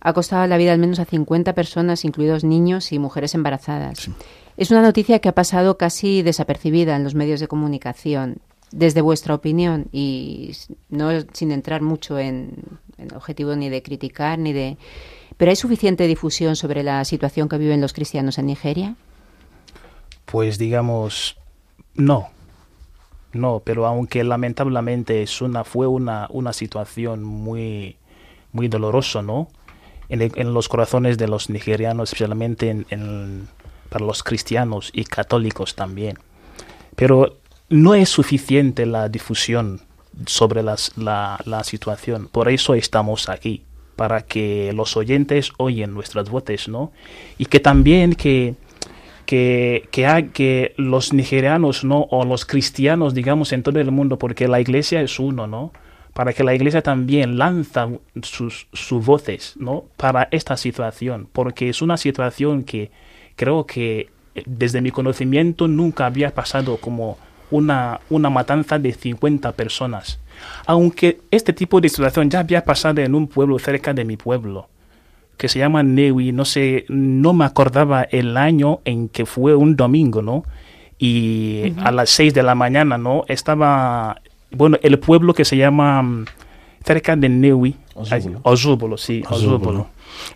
[0.00, 4.08] ha costado la vida al menos a 50 personas, incluidos niños y mujeres embarazadas.
[4.56, 8.38] Es una noticia que ha pasado casi desapercibida en los medios de comunicación.
[8.72, 10.52] Desde vuestra opinión, y
[10.88, 12.52] no sin entrar mucho en,
[12.98, 14.76] en objetivo ni de criticar ni de.
[15.36, 18.96] ¿Pero hay suficiente difusión sobre la situación que viven los cristianos en Nigeria?
[20.24, 21.36] Pues digamos,
[21.94, 22.30] no
[23.36, 27.96] no, pero aunque lamentablemente es una, fue una, una situación muy,
[28.52, 29.48] muy dolorosa, ¿no?
[30.08, 33.48] En, los corazones de los nigerianos, especialmente en,
[33.88, 36.18] para los cristianos y católicos también.
[36.94, 37.38] Pero
[37.68, 39.80] no es suficiente la difusión
[40.26, 40.76] sobre la,
[41.44, 42.28] la situación.
[42.30, 43.64] Por eso estamos aquí,
[43.96, 46.92] para que los oyentes oyen nuestras voces, ¿no?
[47.36, 48.54] Y que también que
[49.26, 52.06] que, que, que los nigerianos ¿no?
[52.10, 55.72] o los cristianos, digamos, en todo el mundo, porque la iglesia es uno, ¿no?
[56.14, 57.88] Para que la iglesia también lanza
[58.22, 59.84] sus, sus voces, ¿no?
[59.96, 62.90] Para esta situación, porque es una situación que
[63.34, 64.08] creo que
[64.46, 67.18] desde mi conocimiento nunca había pasado como
[67.50, 70.20] una, una matanza de 50 personas.
[70.66, 74.68] Aunque este tipo de situación ya había pasado en un pueblo cerca de mi pueblo
[75.36, 79.76] que se llama Newi, no sé, no me acordaba el año en que fue un
[79.76, 80.44] domingo, ¿no?
[80.98, 83.24] Y a las seis de la mañana, ¿no?
[83.28, 86.24] Estaba, bueno, el pueblo que se llama mm,
[86.84, 87.76] cerca de Newi,
[88.42, 89.88] Ozúbolo, sí, Ozúbolo.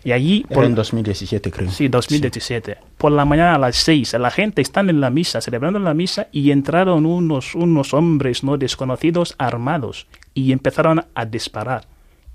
[0.03, 0.45] Y allí...
[0.51, 1.71] Por, en 2017, creo.
[1.71, 2.77] Sí, 2017.
[2.97, 6.27] Por la mañana a las 6, la gente está en la misa, celebrando la misa,
[6.31, 11.85] y entraron unos, unos hombres no desconocidos armados y empezaron a disparar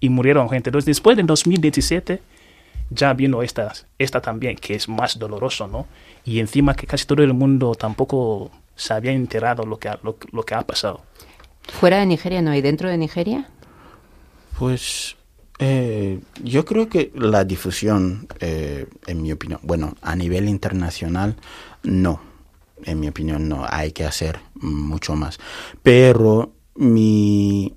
[0.00, 0.70] y murieron gente.
[0.70, 2.20] Entonces, después de 2017
[2.90, 5.86] ya vino esta, esta también, que es más doloroso, ¿no?
[6.24, 10.42] Y encima que casi todo el mundo tampoco se había enterado lo que, lo, lo
[10.42, 11.02] que ha pasado.
[11.62, 12.54] ¿Fuera de Nigeria no?
[12.54, 13.48] ¿Y dentro de Nigeria?
[14.58, 15.16] Pues
[15.58, 21.36] eh, yo creo que la difusión, eh, en mi opinión, bueno, a nivel internacional,
[21.82, 22.20] no.
[22.84, 23.64] En mi opinión, no.
[23.68, 25.38] Hay que hacer mucho más.
[25.82, 27.74] Pero mi,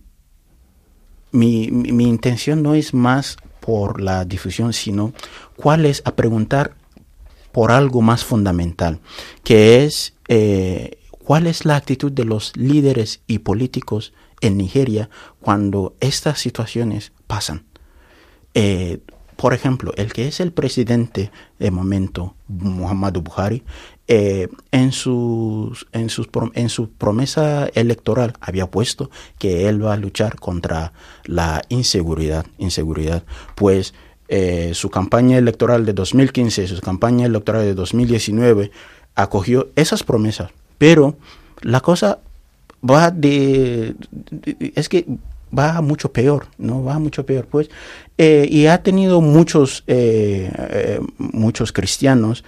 [1.31, 3.37] mi, mi, intención no es más
[3.69, 5.13] por la difusión, sino
[5.55, 6.73] cuál es a preguntar
[7.51, 8.99] por algo más fundamental,
[9.43, 14.11] que es eh, cuál es la actitud de los líderes y políticos
[14.41, 17.65] en Nigeria cuando estas situaciones pasan.
[18.55, 19.01] Eh,
[19.35, 23.63] por ejemplo, el que es el presidente de momento, Muhammadu Buhari,
[24.11, 29.97] eh, en, sus, en, sus, en su promesa electoral había puesto que él va a
[29.97, 30.93] luchar contra
[31.25, 32.47] la inseguridad.
[32.57, 33.93] inseguridad pues
[34.27, 38.71] eh, su campaña electoral de 2015, su campaña electoral de 2019
[39.13, 40.49] acogió esas promesas.
[40.79, 41.15] Pero
[41.61, 42.17] la cosa
[42.83, 43.93] va de,
[44.73, 45.05] es que
[45.55, 46.83] va mucho peor, ¿no?
[46.83, 47.69] Va mucho peor, pues.
[48.17, 49.83] Eh, y ha tenido muchos,
[51.19, 52.43] muchos cristianos,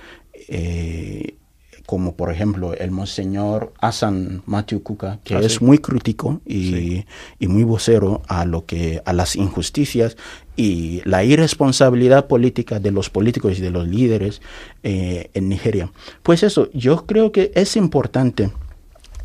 [1.92, 7.04] como por ejemplo el monseñor Hassan Matthew Kuka, que ah, es muy crítico y,
[7.38, 10.16] y, muy vocero a lo que, a las injusticias
[10.56, 14.42] y la irresponsabilidad política de los políticos y de los líderes
[14.84, 15.92] en Nigeria.
[16.24, 18.52] Pues eso, yo creo que es importante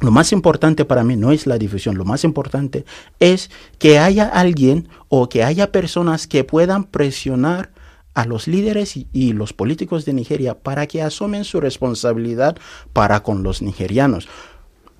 [0.00, 2.84] lo más importante para mí no es la difusión, lo más importante
[3.20, 3.48] es
[3.78, 7.70] que haya alguien o que haya personas que puedan presionar
[8.16, 12.56] a los líderes y, los políticos de Nigeria para que asumen su responsabilidad
[12.94, 14.26] para con los nigerianos.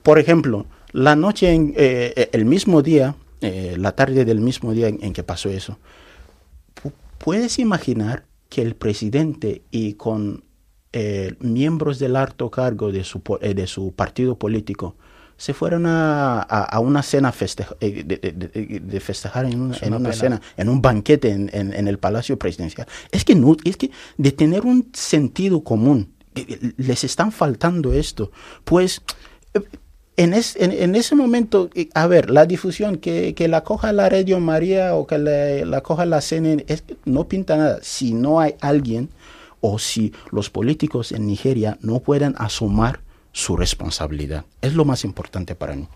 [0.03, 4.75] Por ejemplo, la noche, en, eh, eh, el mismo día, eh, la tarde del mismo
[4.75, 5.79] día en, que pasó eso,
[7.17, 10.45] puedes imaginar que el presidente y con
[11.41, 14.97] miembros del alto cargo de su, de su partido político
[15.37, 17.33] se fueron a, a, una cena
[17.81, 22.39] eh, de, festejar en una, en una cena, en un banquete en, en, el Palacio
[22.39, 22.87] Presidencial.
[23.11, 26.15] Es que, no, es que de tener un sentido común,
[26.77, 28.31] les están faltando esto.
[28.65, 29.03] Pues
[30.17, 34.41] en, es, en, ese momento, a ver, la difusión, que, que la coja la Radio
[34.41, 37.79] María o que la, la coja la CNN, es, no pinta nada.
[37.83, 39.11] Si no hay alguien
[39.61, 43.01] o si los políticos en Nigeria no pueden asumir
[43.37, 44.47] su responsabilidad.
[44.63, 45.87] Es lo más importante para mí.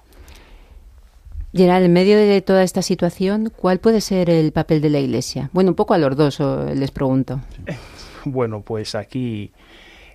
[1.54, 5.48] Gerald, en medio de toda esta situación, ¿cuál puede ser el papel de la Iglesia?
[5.54, 6.38] Bueno, un poco a los dos
[6.74, 7.40] les pregunto.
[8.26, 9.50] Bueno, pues aquí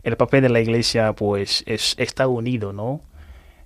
[0.03, 3.01] el papel de la Iglesia pues es, está unido, ¿no?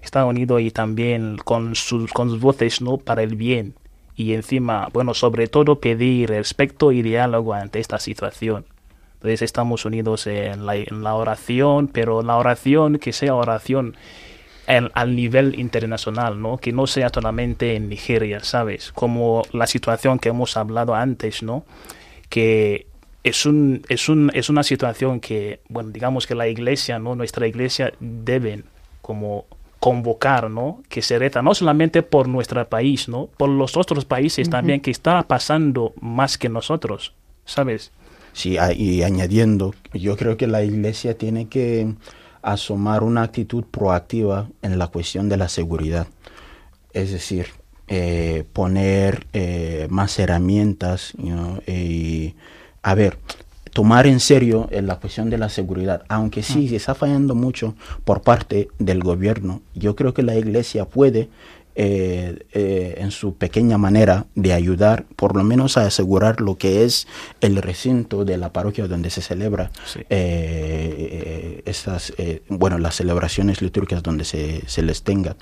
[0.02, 2.96] Está unido y también con sus, con sus voces, ¿no?
[2.96, 3.76] Para el bien.
[4.16, 8.66] Y encima, bueno, sobre todo pedir respeto y diálogo ante esta situación.
[9.20, 13.98] Entonces estamos unidos en la, oración, pero la oración que sea oración
[14.66, 16.58] al nivel internacional, ¿no?
[16.58, 18.94] Que no sea solamente en Nigeria, ¿sabes?
[18.94, 21.66] Como la situación que hemos hablado antes, ¿no?
[22.30, 22.88] Que
[23.24, 27.16] es, un, es, un, es una situación que, bueno, digamos que la iglesia, ¿no?
[27.16, 28.64] Nuestra iglesia deben
[29.02, 29.48] como
[29.82, 30.82] convocar, ¿no?
[30.88, 33.28] Que se reta no solamente por nuestro país, ¿no?
[33.36, 37.14] Por los otros países también que está pasando más que nosotros,
[37.44, 37.92] ¿sabes?
[38.40, 41.94] Sí, y añadiendo, yo creo que la iglesia tiene que
[42.42, 46.08] asomar una actitud proactiva en la cuestión de la seguridad.
[46.94, 47.48] Es decir,
[47.90, 51.12] eh, poner eh, más herramientas
[51.68, 52.34] y,
[52.82, 53.18] a ver,
[53.74, 57.76] tomar en serio en la cuestión de la seguridad, aunque sí se está fallando mucho
[58.06, 61.28] por parte del gobierno, yo creo que la iglesia puede
[61.76, 66.84] eh, eh, en su pequeña manera de ayudar, por lo menos a asegurar lo que
[66.84, 67.08] es
[67.40, 69.72] el recinto de la parroquia donde se celebra
[70.10, 72.12] eh, estas,
[72.50, 75.38] bueno, las celebraciones litúrgicas donde se, se les tenga.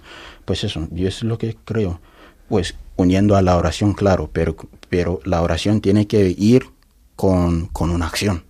[0.45, 2.01] Pues eso, yo es lo que creo.
[2.49, 4.55] Pues uniendo a la oración, claro, pero,
[4.89, 6.67] pero la oración tiene que ir
[7.15, 8.43] con, con una acción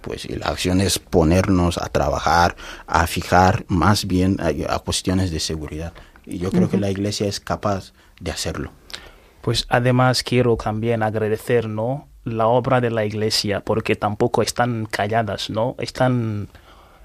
[0.00, 2.56] pues y la acción es ponernos a trabajar,
[2.86, 5.92] a fijar más bien a cuestiones de seguridad.
[6.26, 8.72] Y yo creo que la iglesia es capaz de hacerlo.
[9.42, 12.08] Pues además quiero también agradecer, ¿no?
[12.24, 15.74] La obra de la iglesia, porque tampoco están calladas, ¿no?
[15.78, 16.48] Están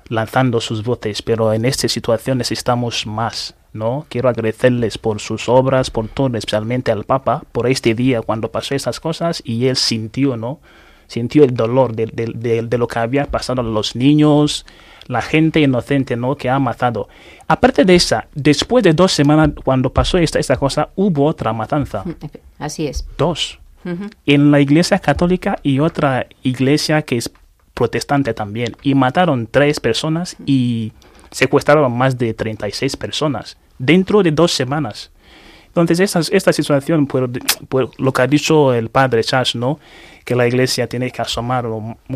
[0.09, 4.05] lanzando sus voces, pero en esta situación necesitamos más ¿no?
[4.09, 8.73] Quiero agradecerles por sus obras, por todo, especialmente al Papa, por este día cuando pasó
[8.73, 10.59] esas cosas y él sintió, ¿no?
[11.07, 14.65] Sintió el dolor de, de, de, lo que había pasado a los niños,
[15.07, 16.35] la gente inocente, ¿no?
[16.35, 17.07] Que ha matado.
[17.47, 22.03] Aparte de esa, después de dos semanas, cuando pasó esta, esta cosa, hubo otra matanza.
[22.03, 22.13] Mm,
[22.59, 23.05] así es.
[23.17, 23.59] Dos.
[24.25, 27.31] En la iglesia católica y otra iglesia que es
[27.75, 28.75] protestante también.
[28.81, 30.91] Y mataron tres personas y
[31.29, 35.11] secuestraron más de 36 personas dentro de dos semanas.
[35.67, 37.29] Entonces, esta, esta situación, por,
[37.99, 39.77] lo que ha dicho el padre Charles, ¿no?
[40.25, 41.65] Que la iglesia tiene que asomar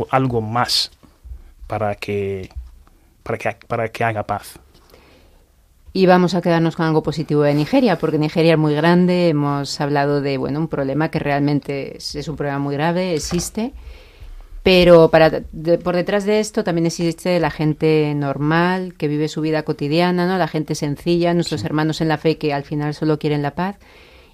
[0.10, 0.91] algo más
[1.68, 2.49] para que,
[3.24, 4.60] para que, para que haga paz.
[5.93, 9.80] Y vamos a quedarnos con algo positivo de Nigeria, porque Nigeria es muy grande, hemos
[9.80, 13.74] hablado de bueno, un problema que realmente es un problema muy grave, existe
[14.64, 15.41] pero para,
[15.84, 20.38] por detrás de esto también existe la gente normal que vive su vida cotidiana, ¿no?
[20.38, 23.78] La gente sencilla, nuestros hermanos en la fe que al final solo quieren la paz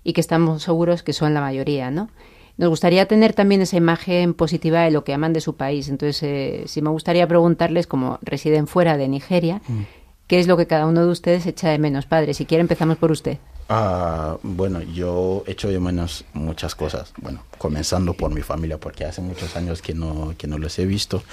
[0.04, 2.10] y que estamos seguros que son la mayoría, ¿no?
[2.58, 5.90] Nos gustaría tener también esa imagen positiva de lo que aman de su país.
[5.90, 9.82] Entonces, eh, sí me gustaría preguntarles, como residen fuera de Nigeria, mm.
[10.28, 12.34] ¿qué es lo que cada uno de ustedes echa de menos, padre?
[12.34, 13.40] Si quiere, empezamos por usted.
[13.68, 17.14] Ah, bueno, yo echo de menos muchas cosas.
[17.18, 20.86] Bueno, comenzando por mi familia, porque hace muchos años que no, que no los he
[20.86, 21.24] visto.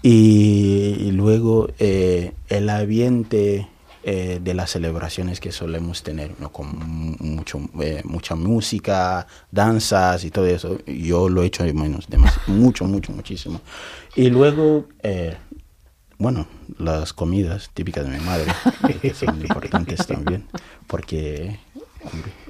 [0.00, 3.68] Y, luego eh, el ambiente
[4.02, 6.50] eh, de las celebraciones que solemos tener, ¿no?
[6.50, 10.78] con mucho, eh, mucha música, danzas y todo eso.
[10.86, 12.06] Yo lo echo de menos,
[12.46, 13.60] mucho, mucho, muchísimo.
[14.14, 14.86] Y luego
[16.20, 16.46] bueno,
[16.78, 18.52] las comidas típicas de mi madre,
[19.00, 20.46] que son importantes también,
[20.86, 21.58] porque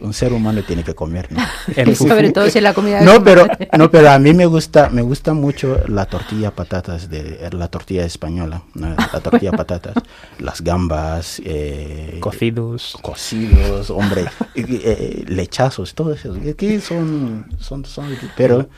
[0.01, 1.40] un ser humano tiene que comer, ¿no?
[1.94, 3.46] Sobre todo si la comida No, pero
[3.76, 8.05] no, pero a mí me gusta me gusta mucho la tortilla patatas de la tortilla
[8.05, 9.94] española, la tortilla patatas,
[10.38, 16.34] las gambas, eh, cocidos, cocidos, hombre, eh, lechazos, todo eso.
[16.57, 18.68] Que son son son pero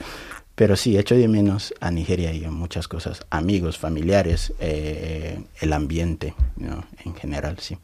[0.54, 5.72] pero sí, echo de menos a Nigeria y a muchas cosas, amigos, familiares, eh, el
[5.72, 6.34] ambiente,
[7.04, 7.78] en general, sí.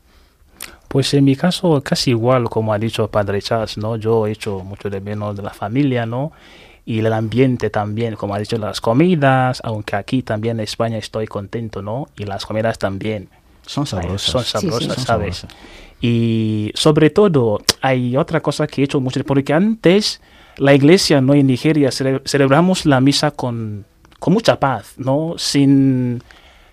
[0.88, 3.96] Pues en mi caso casi igual, como ha dicho Padre Charles, ¿no?
[3.96, 6.32] Yo he hecho mucho de menos de la familia, ¿no?
[6.86, 11.26] Y el ambiente también, como ha dicho, las comidas, aunque aquí también en España estoy
[11.26, 12.08] contento, ¿no?
[12.16, 13.28] Y las comidas también.
[13.66, 14.30] Son sabrosas.
[14.30, 15.46] Son sabrosas, ¿sabes?
[16.00, 20.22] Y sobre todo, hay otra cosa que he hecho mucho, porque antes
[20.56, 21.34] la iglesia, ¿no?
[21.34, 23.84] En Nigeria celebramos la misa con,
[24.18, 25.34] con mucha paz, ¿no?
[25.36, 26.22] Sin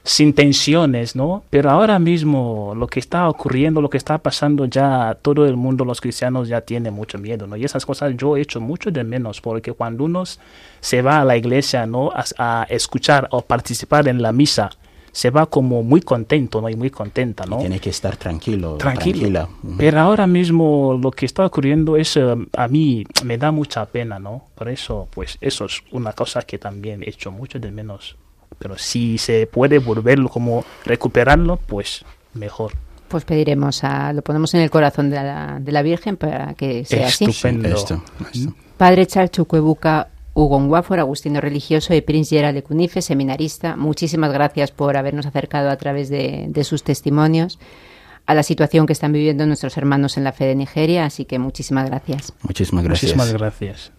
[0.06, 1.44] sin tensiones, ¿no?
[1.50, 5.84] Pero ahora mismo lo que está ocurriendo, lo que está pasando ya, todo el mundo,
[5.84, 7.58] los cristianos ya tiene mucho miedo, ¿no?
[7.58, 10.24] Y esas cosas yo he hecho mucho de menos, porque cuando uno
[10.80, 12.12] se va a la iglesia, ¿no?
[12.14, 14.70] A, escuchar o participar en la misa,
[15.12, 16.70] se va como muy contento, ¿no?
[16.70, 17.58] Y muy contenta, ¿no?
[17.58, 19.50] tiene que estar tranquilo, tranquila.
[19.78, 24.20] Pero ahora mismo lo que está ocurriendo es, eh, a mí me da mucha pena,
[24.20, 24.50] ¿no?
[24.54, 28.18] Por eso, pues eso es una cosa que también he hecho mucho de menos
[28.60, 32.74] pero si se puede volverlo como recuperarlo, pues mejor.
[33.08, 36.86] Pues pediremos, a, lo ponemos en el corazón de la, de la Virgen para que
[36.86, 37.26] sea así.
[37.26, 38.04] Estupendo.
[38.78, 44.98] Padre Charchucuebuca Hugo Wafor, agustino religioso y Prince Gerald de Cunife, seminarista, muchísimas gracias por
[44.98, 47.58] habernos acercado a través de, de sus testimonios
[48.26, 51.40] a la situación que están viviendo nuestros hermanos en la fe de Nigeria, así que
[51.40, 52.34] muchísimas gracias.
[52.42, 53.16] Muchísimas gracias.
[53.16, 53.92] Muchísimas gracias.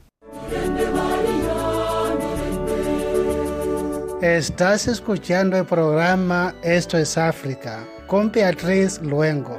[4.22, 9.58] Estás escuchando el programa Esto es África con Beatriz Luengo.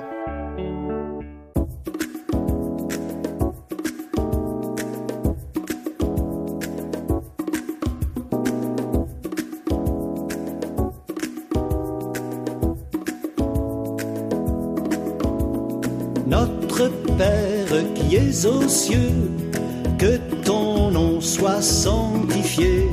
[16.26, 19.30] Notre Père qui es aux cieux,
[20.00, 22.90] que ton nom soit sanctifié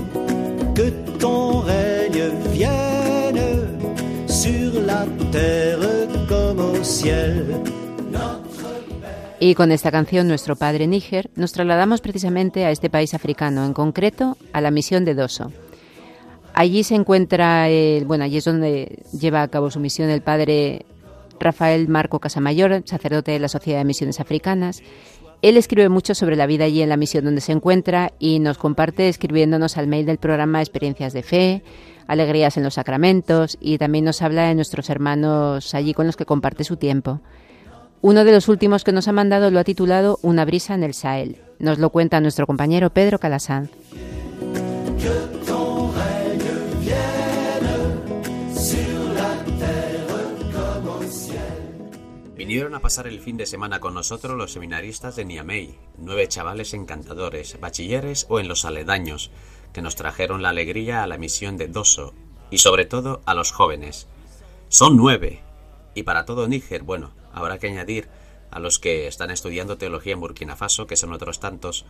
[9.40, 13.74] Y con esta canción, Nuestro Padre Níger, nos trasladamos precisamente a este país africano, en
[13.74, 15.52] concreto a la misión de Doso.
[16.54, 17.66] Allí se encuentra,
[18.06, 20.86] bueno, allí es donde lleva a cabo su misión el padre
[21.40, 24.82] Rafael Marco Casamayor, sacerdote de la Sociedad de Misiones Africanas.
[25.42, 28.56] Él escribe mucho sobre la vida allí en la misión donde se encuentra y nos
[28.56, 31.62] comparte escribiéndonos al mail del programa Experiencias de Fe,
[32.06, 36.26] alegrías en los sacramentos y también nos habla de nuestros hermanos allí con los que
[36.26, 37.20] comparte su tiempo.
[38.00, 40.92] Uno de los últimos que nos ha mandado lo ha titulado Una brisa en el
[40.92, 41.38] Sahel.
[41.58, 43.70] Nos lo cuenta nuestro compañero Pedro Calasanz.
[52.36, 56.74] Vinieron a pasar el fin de semana con nosotros los seminaristas de Niamey, nueve chavales
[56.74, 59.30] encantadores, bachilleres o en los aledaños,
[59.74, 62.14] que nos trajeron la alegría a la misión de Doso
[62.50, 64.06] y sobre todo a los jóvenes.
[64.68, 65.42] Son nueve.
[65.94, 68.08] Y para todo Níger, bueno, habrá que añadir
[68.50, 71.84] a los que están estudiando teología en Burkina Faso, que son otros tantos,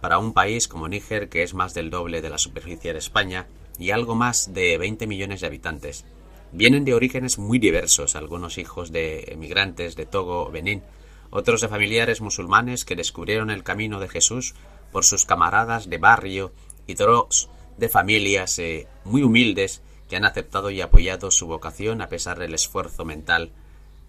[0.00, 3.46] para un país como Níger, que es más del doble de la superficie de España
[3.78, 6.04] y algo más de 20 millones de habitantes.
[6.50, 10.82] Vienen de orígenes muy diversos, algunos hijos de emigrantes de Togo o Benín,
[11.30, 14.54] otros de familiares musulmanes que descubrieron el camino de Jesús
[14.90, 16.52] por sus camaradas de barrio
[16.88, 22.08] y otros de familias eh, muy humildes que han aceptado y apoyado su vocación a
[22.08, 23.52] pesar del esfuerzo mental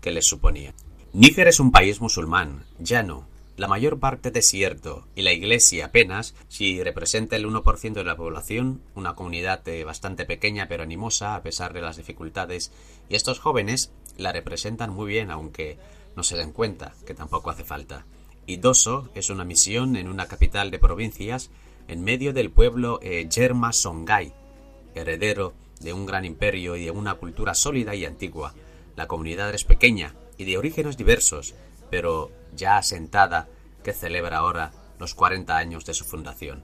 [0.02, 0.74] que les suponía.
[1.14, 3.28] Níger es un país musulmán, llano,
[3.58, 8.82] la mayor parte desierto y la iglesia apenas, si representa el 1% de la población,
[8.96, 12.72] una comunidad eh, bastante pequeña pero animosa a pesar de las dificultades,
[13.10, 15.78] y estos jóvenes la representan muy bien aunque
[16.16, 18.06] no se den cuenta, que tampoco hace falta.
[18.46, 21.52] Y Doso es una misión en una capital de provincias
[21.90, 24.32] en medio del pueblo eh, Yerma Songhai,
[24.94, 28.54] heredero de un gran imperio y de una cultura sólida y antigua.
[28.96, 31.56] La comunidad es pequeña y de orígenes diversos,
[31.90, 33.48] pero ya asentada,
[33.84, 36.64] que celebra ahora los 40 años de su fundación.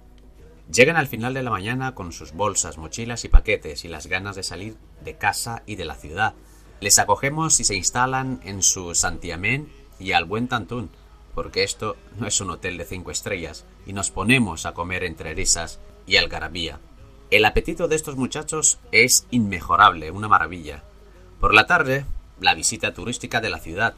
[0.71, 4.35] Llegan al final de la mañana con sus bolsas, mochilas y paquetes y las ganas
[4.35, 6.35] de salir de casa y de la ciudad.
[6.81, 10.91] Les acogemos y se instalan en su santiamén y al buen tantún,
[11.33, 15.33] porque esto no es un hotel de cinco estrellas, y nos ponemos a comer entre
[15.33, 16.79] risas y algarabía.
[17.31, 20.83] El apetito de estos muchachos es inmejorable, una maravilla.
[21.39, 22.05] Por la tarde,
[22.39, 23.95] la visita turística de la ciudad,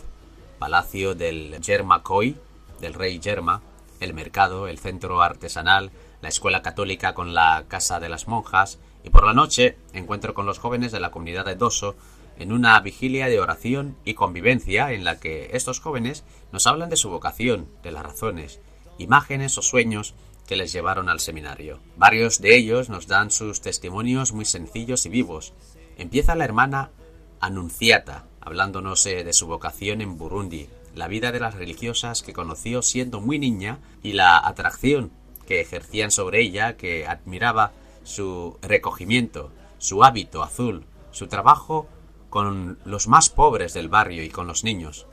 [0.60, 2.36] palacio del Yermakoi,
[2.80, 3.62] del rey Yerma,
[4.00, 9.10] el mercado, el centro artesanal, la escuela católica con la casa de las monjas, y
[9.10, 11.96] por la noche encuentro con los jóvenes de la comunidad de Doso
[12.38, 16.98] en una vigilia de oración y convivencia en la que estos jóvenes nos hablan de
[16.98, 18.60] su vocación, de las razones,
[18.98, 20.16] imágenes o sueños
[20.48, 21.80] que les llevaron al seminario.
[21.98, 25.54] Varios de ellos nos dan sus testimonios muy sencillos y vivos.
[25.98, 26.92] Empieza la hermana
[27.40, 32.82] Anunciata, hablándonos eh, de su vocación en Burundi, la vida de las religiosas que conoció
[32.82, 35.12] siendo muy niña y la atracción
[35.46, 37.74] que ejercían sobre ella, que admiraba
[38.04, 41.88] su recogimiento, su hábito azul, su trabajo
[42.30, 45.08] con los más pobres del barrio y con los niños.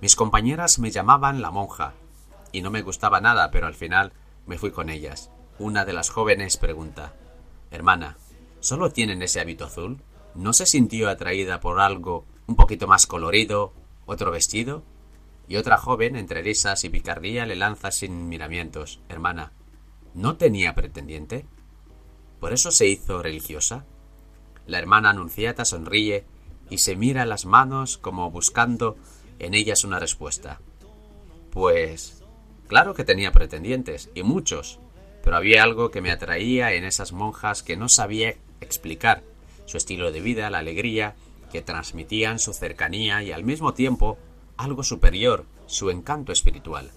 [0.00, 1.94] Mis compañeras me llamaban la monja,
[2.52, 4.12] y no me gustaba nada, pero al final
[4.46, 5.30] me fui con ellas.
[5.58, 7.14] Una de las jóvenes pregunta
[7.70, 8.16] Hermana,
[8.60, 10.02] ¿solo tienen ese hábito azul?
[10.34, 13.72] ¿No se sintió atraída por algo un poquito más colorido,
[14.06, 14.82] otro vestido?
[15.48, 19.52] Y otra joven, entre risas y picardía, le lanza sin miramientos Hermana,
[20.14, 21.46] ¿no tenía pretendiente?
[22.40, 23.84] ¿Por eso se hizo religiosa?
[24.66, 26.24] La hermana anunciata sonríe
[26.70, 28.96] y se mira las manos como buscando
[29.38, 30.60] en ellas una respuesta.
[31.50, 32.19] Pues
[32.70, 34.78] claro que tenía pretendientes, y muchos,
[35.24, 39.24] pero había algo que me atraía en esas monjas que no sabía explicar,
[39.66, 41.16] su estilo de vida, la alegría,
[41.50, 44.18] que transmitían su cercanía y al mismo tiempo
[44.56, 46.92] algo superior, su encanto espiritual.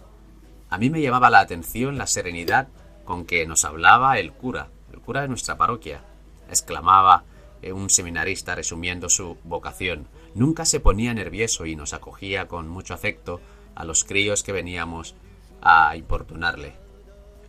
[0.69, 2.67] A mí me llamaba la atención la serenidad
[3.03, 6.03] con que nos hablaba el cura, el cura de nuestra parroquia.
[6.49, 7.24] Exclamaba
[7.63, 10.07] eh, un seminarista resumiendo su vocación.
[10.36, 13.41] Nunca se ponía nervioso y nos acogía con mucho afecto
[13.74, 15.15] a los críos que veníamos
[15.64, 16.76] a importunarle.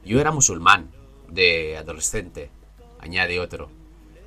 [0.04, 0.90] Yo era musulmán,
[1.28, 2.50] de adolescente,
[3.00, 3.70] añade otro.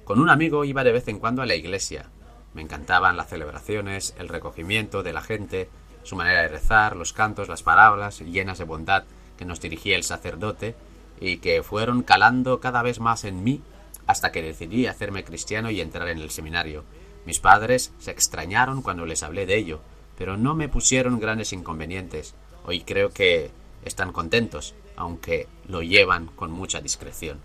[0.03, 2.09] Con un amigo iba de vez en cuando a la iglesia.
[2.53, 5.69] Me encantaban las celebraciones, el recogimiento de la gente,
[6.03, 9.03] su manera de rezar, los cantos, las palabras llenas de bondad
[9.37, 10.75] que nos dirigía el sacerdote
[11.19, 13.61] y que fueron calando cada vez más en mí
[14.05, 16.83] hasta que decidí hacerme cristiano y entrar en el seminario.
[17.25, 19.81] Mis padres se extrañaron cuando les hablé de ello,
[20.17, 22.33] pero no me pusieron grandes inconvenientes.
[22.65, 23.51] Hoy creo que
[23.87, 27.39] están contentos, aunque lo llevan con mucha discreción.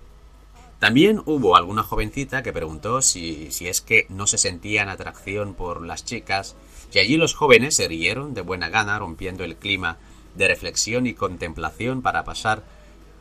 [0.79, 5.87] También hubo alguna jovencita que preguntó si, si es que no se sentían atracción por
[5.87, 6.57] las chicas,
[6.93, 9.99] y allí los jóvenes se rieron de buena gana, rompiendo el clima
[10.35, 12.65] de reflexión y contemplación para pasar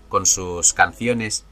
[0.09, 1.45] con sus canciones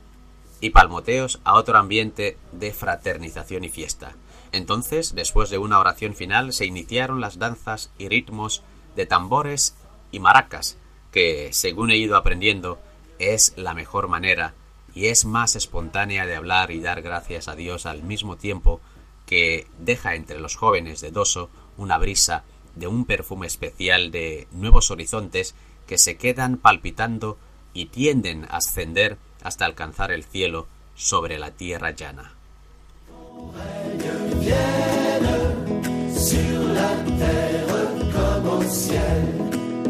[0.62, 4.16] y palmoteos a otro ambiente de fraternización y fiesta.
[4.52, 8.64] Entonces, después de una oración final, se iniciaron las danzas y ritmos
[8.96, 9.76] de tambores
[10.12, 10.78] y maracas,
[11.12, 12.80] que, según he ido aprendiendo,
[13.20, 14.54] es la mejor manera
[14.94, 18.82] y es más espontánea de hablar y dar gracias a Dios al mismo tiempo
[19.26, 22.44] que deja entre los jóvenes de Doso una brisa
[22.76, 25.56] de un perfume especial de nuevos horizontes
[25.88, 27.38] que se quedan palpitando
[27.74, 32.34] y tienden a ascender hasta alcanzar el cielo sobre la tierra llana.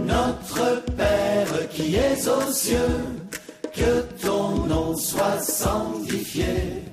[0.10, 3.00] Notre Père qui es aux cieux,
[3.74, 6.84] que ton nom soit sanctifié,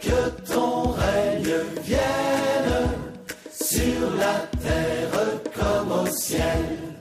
[0.00, 2.88] que ton règne vienne
[3.50, 6.97] sur la terre comme au ciel.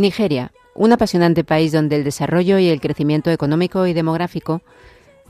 [0.00, 4.62] Nigeria, un apasionante país donde el desarrollo y el crecimiento económico y demográfico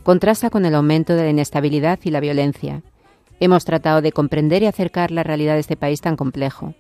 [0.02, 2.82] contrasta con el aumento de la inestabilidad y la violencia.
[3.40, 6.74] Hemos tratado de comprender y acercar la realidad de este país tan complejo.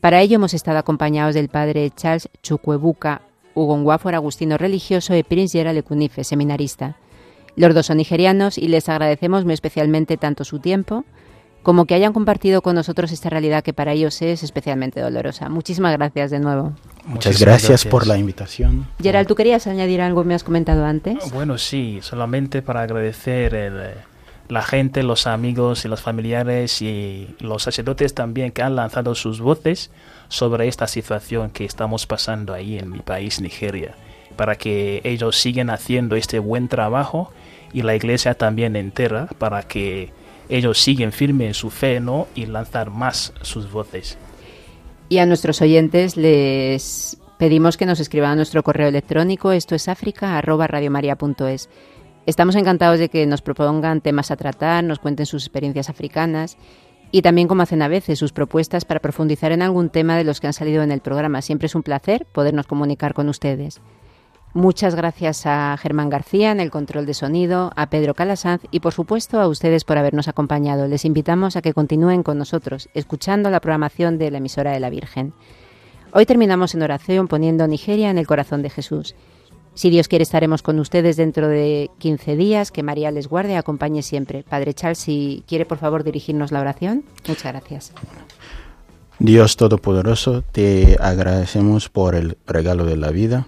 [0.00, 3.22] Para ello hemos estado acompañados del padre Charles Chukwuebuka
[3.54, 6.96] Ugonwafor, agustino religioso, y Prince Gerald Ekunife, seminarista.
[7.54, 11.04] Los dos son nigerianos y les agradecemos muy especialmente tanto su tiempo
[11.62, 15.48] como que hayan compartido con nosotros esta realidad que para ellos es especialmente dolorosa.
[15.48, 16.72] Muchísimas gracias de nuevo.
[17.04, 18.86] Muchas Muchísimas gracias, por la invitación.
[19.00, 21.32] Gerald, ¿tú querías añadir algo que me has comentado antes?
[21.32, 23.94] Bueno, sí, solamente para agradecer el,
[24.48, 29.40] la gente, los amigos y los familiares y los sacerdotes también que han lanzado sus
[29.40, 29.90] voces
[30.28, 33.94] sobre esta situación que estamos pasando ahí en mi país, Nigeria,
[34.36, 37.32] para que ellos sigan haciendo este buen trabajo
[37.72, 40.12] y la iglesia también entera para que
[40.48, 42.26] ellos siguen firmes en su fe ¿no?
[42.34, 44.18] y lanzar más sus voces.
[45.08, 49.88] Y a nuestros oyentes les pedimos que nos escriban a nuestro correo electrónico, esto es
[49.88, 51.68] africa@radiomaria.es.
[52.24, 56.56] Estamos encantados de que nos propongan temas a tratar, nos cuenten sus experiencias africanas
[57.10, 60.40] y también, como hacen a veces, sus propuestas para profundizar en algún tema de los
[60.40, 61.42] que han salido en el programa.
[61.42, 63.82] Siempre es un placer podernos comunicar con ustedes.
[64.54, 68.92] Muchas gracias a Germán García en el control de sonido, a Pedro Calasanz y por
[68.92, 70.86] supuesto a ustedes por habernos acompañado.
[70.88, 74.90] Les invitamos a que continúen con nosotros, escuchando la programación de la emisora de la
[74.90, 75.32] Virgen.
[76.12, 79.14] Hoy terminamos en oración poniendo Nigeria en el corazón de Jesús.
[79.72, 83.56] Si Dios quiere estaremos con ustedes dentro de 15 días, que María les guarde y
[83.56, 84.44] acompañe siempre.
[84.46, 87.04] Padre Charles, si quiere por favor dirigirnos la oración.
[87.26, 87.92] Muchas gracias.
[89.18, 93.46] Dios Todopoderoso, te agradecemos por el regalo de la vida,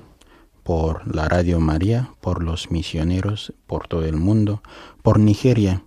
[0.65, 4.63] por la Radio María, por los misioneros, por todo el mundo,
[5.03, 5.85] por Nigeria.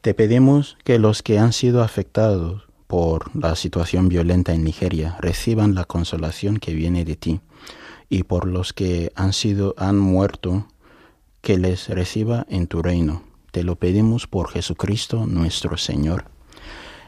[0.00, 5.74] Te pedimos que los que han sido afectados por la situación violenta en Nigeria reciban
[5.74, 7.40] la consolación que viene de ti
[8.08, 10.68] y por los que han sido han muerto
[11.40, 13.24] que les reciba en tu reino.
[13.50, 16.33] Te lo pedimos por Jesucristo nuestro Señor.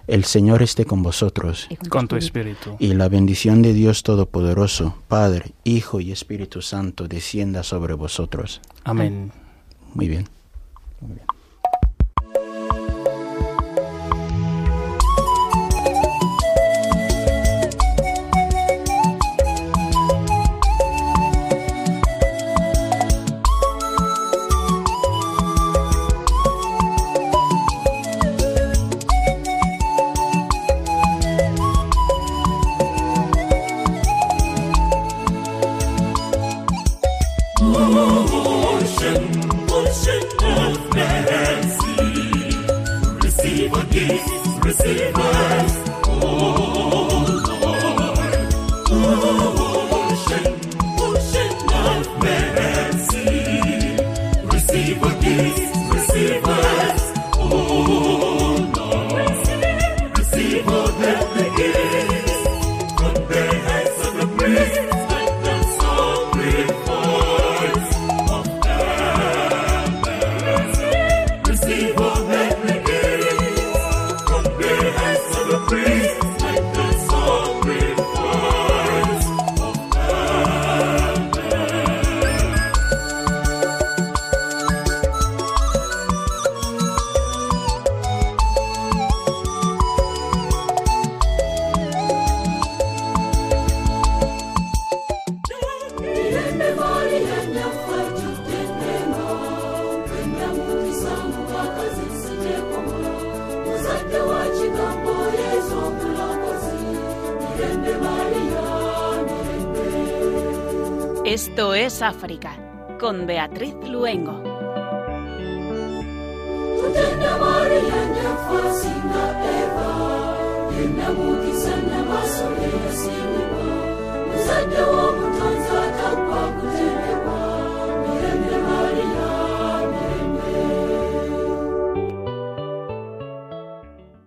[0.06, 2.76] El Señor esté con vosotros Con tu espíritu.
[2.78, 8.60] y la bendición de Dios Todopoderoso, Padre, Hijo y Espíritu Santo descienda sobre vosotros.
[8.84, 9.32] Amén.
[9.94, 10.28] Muy bien.
[11.00, 11.26] Muy bien.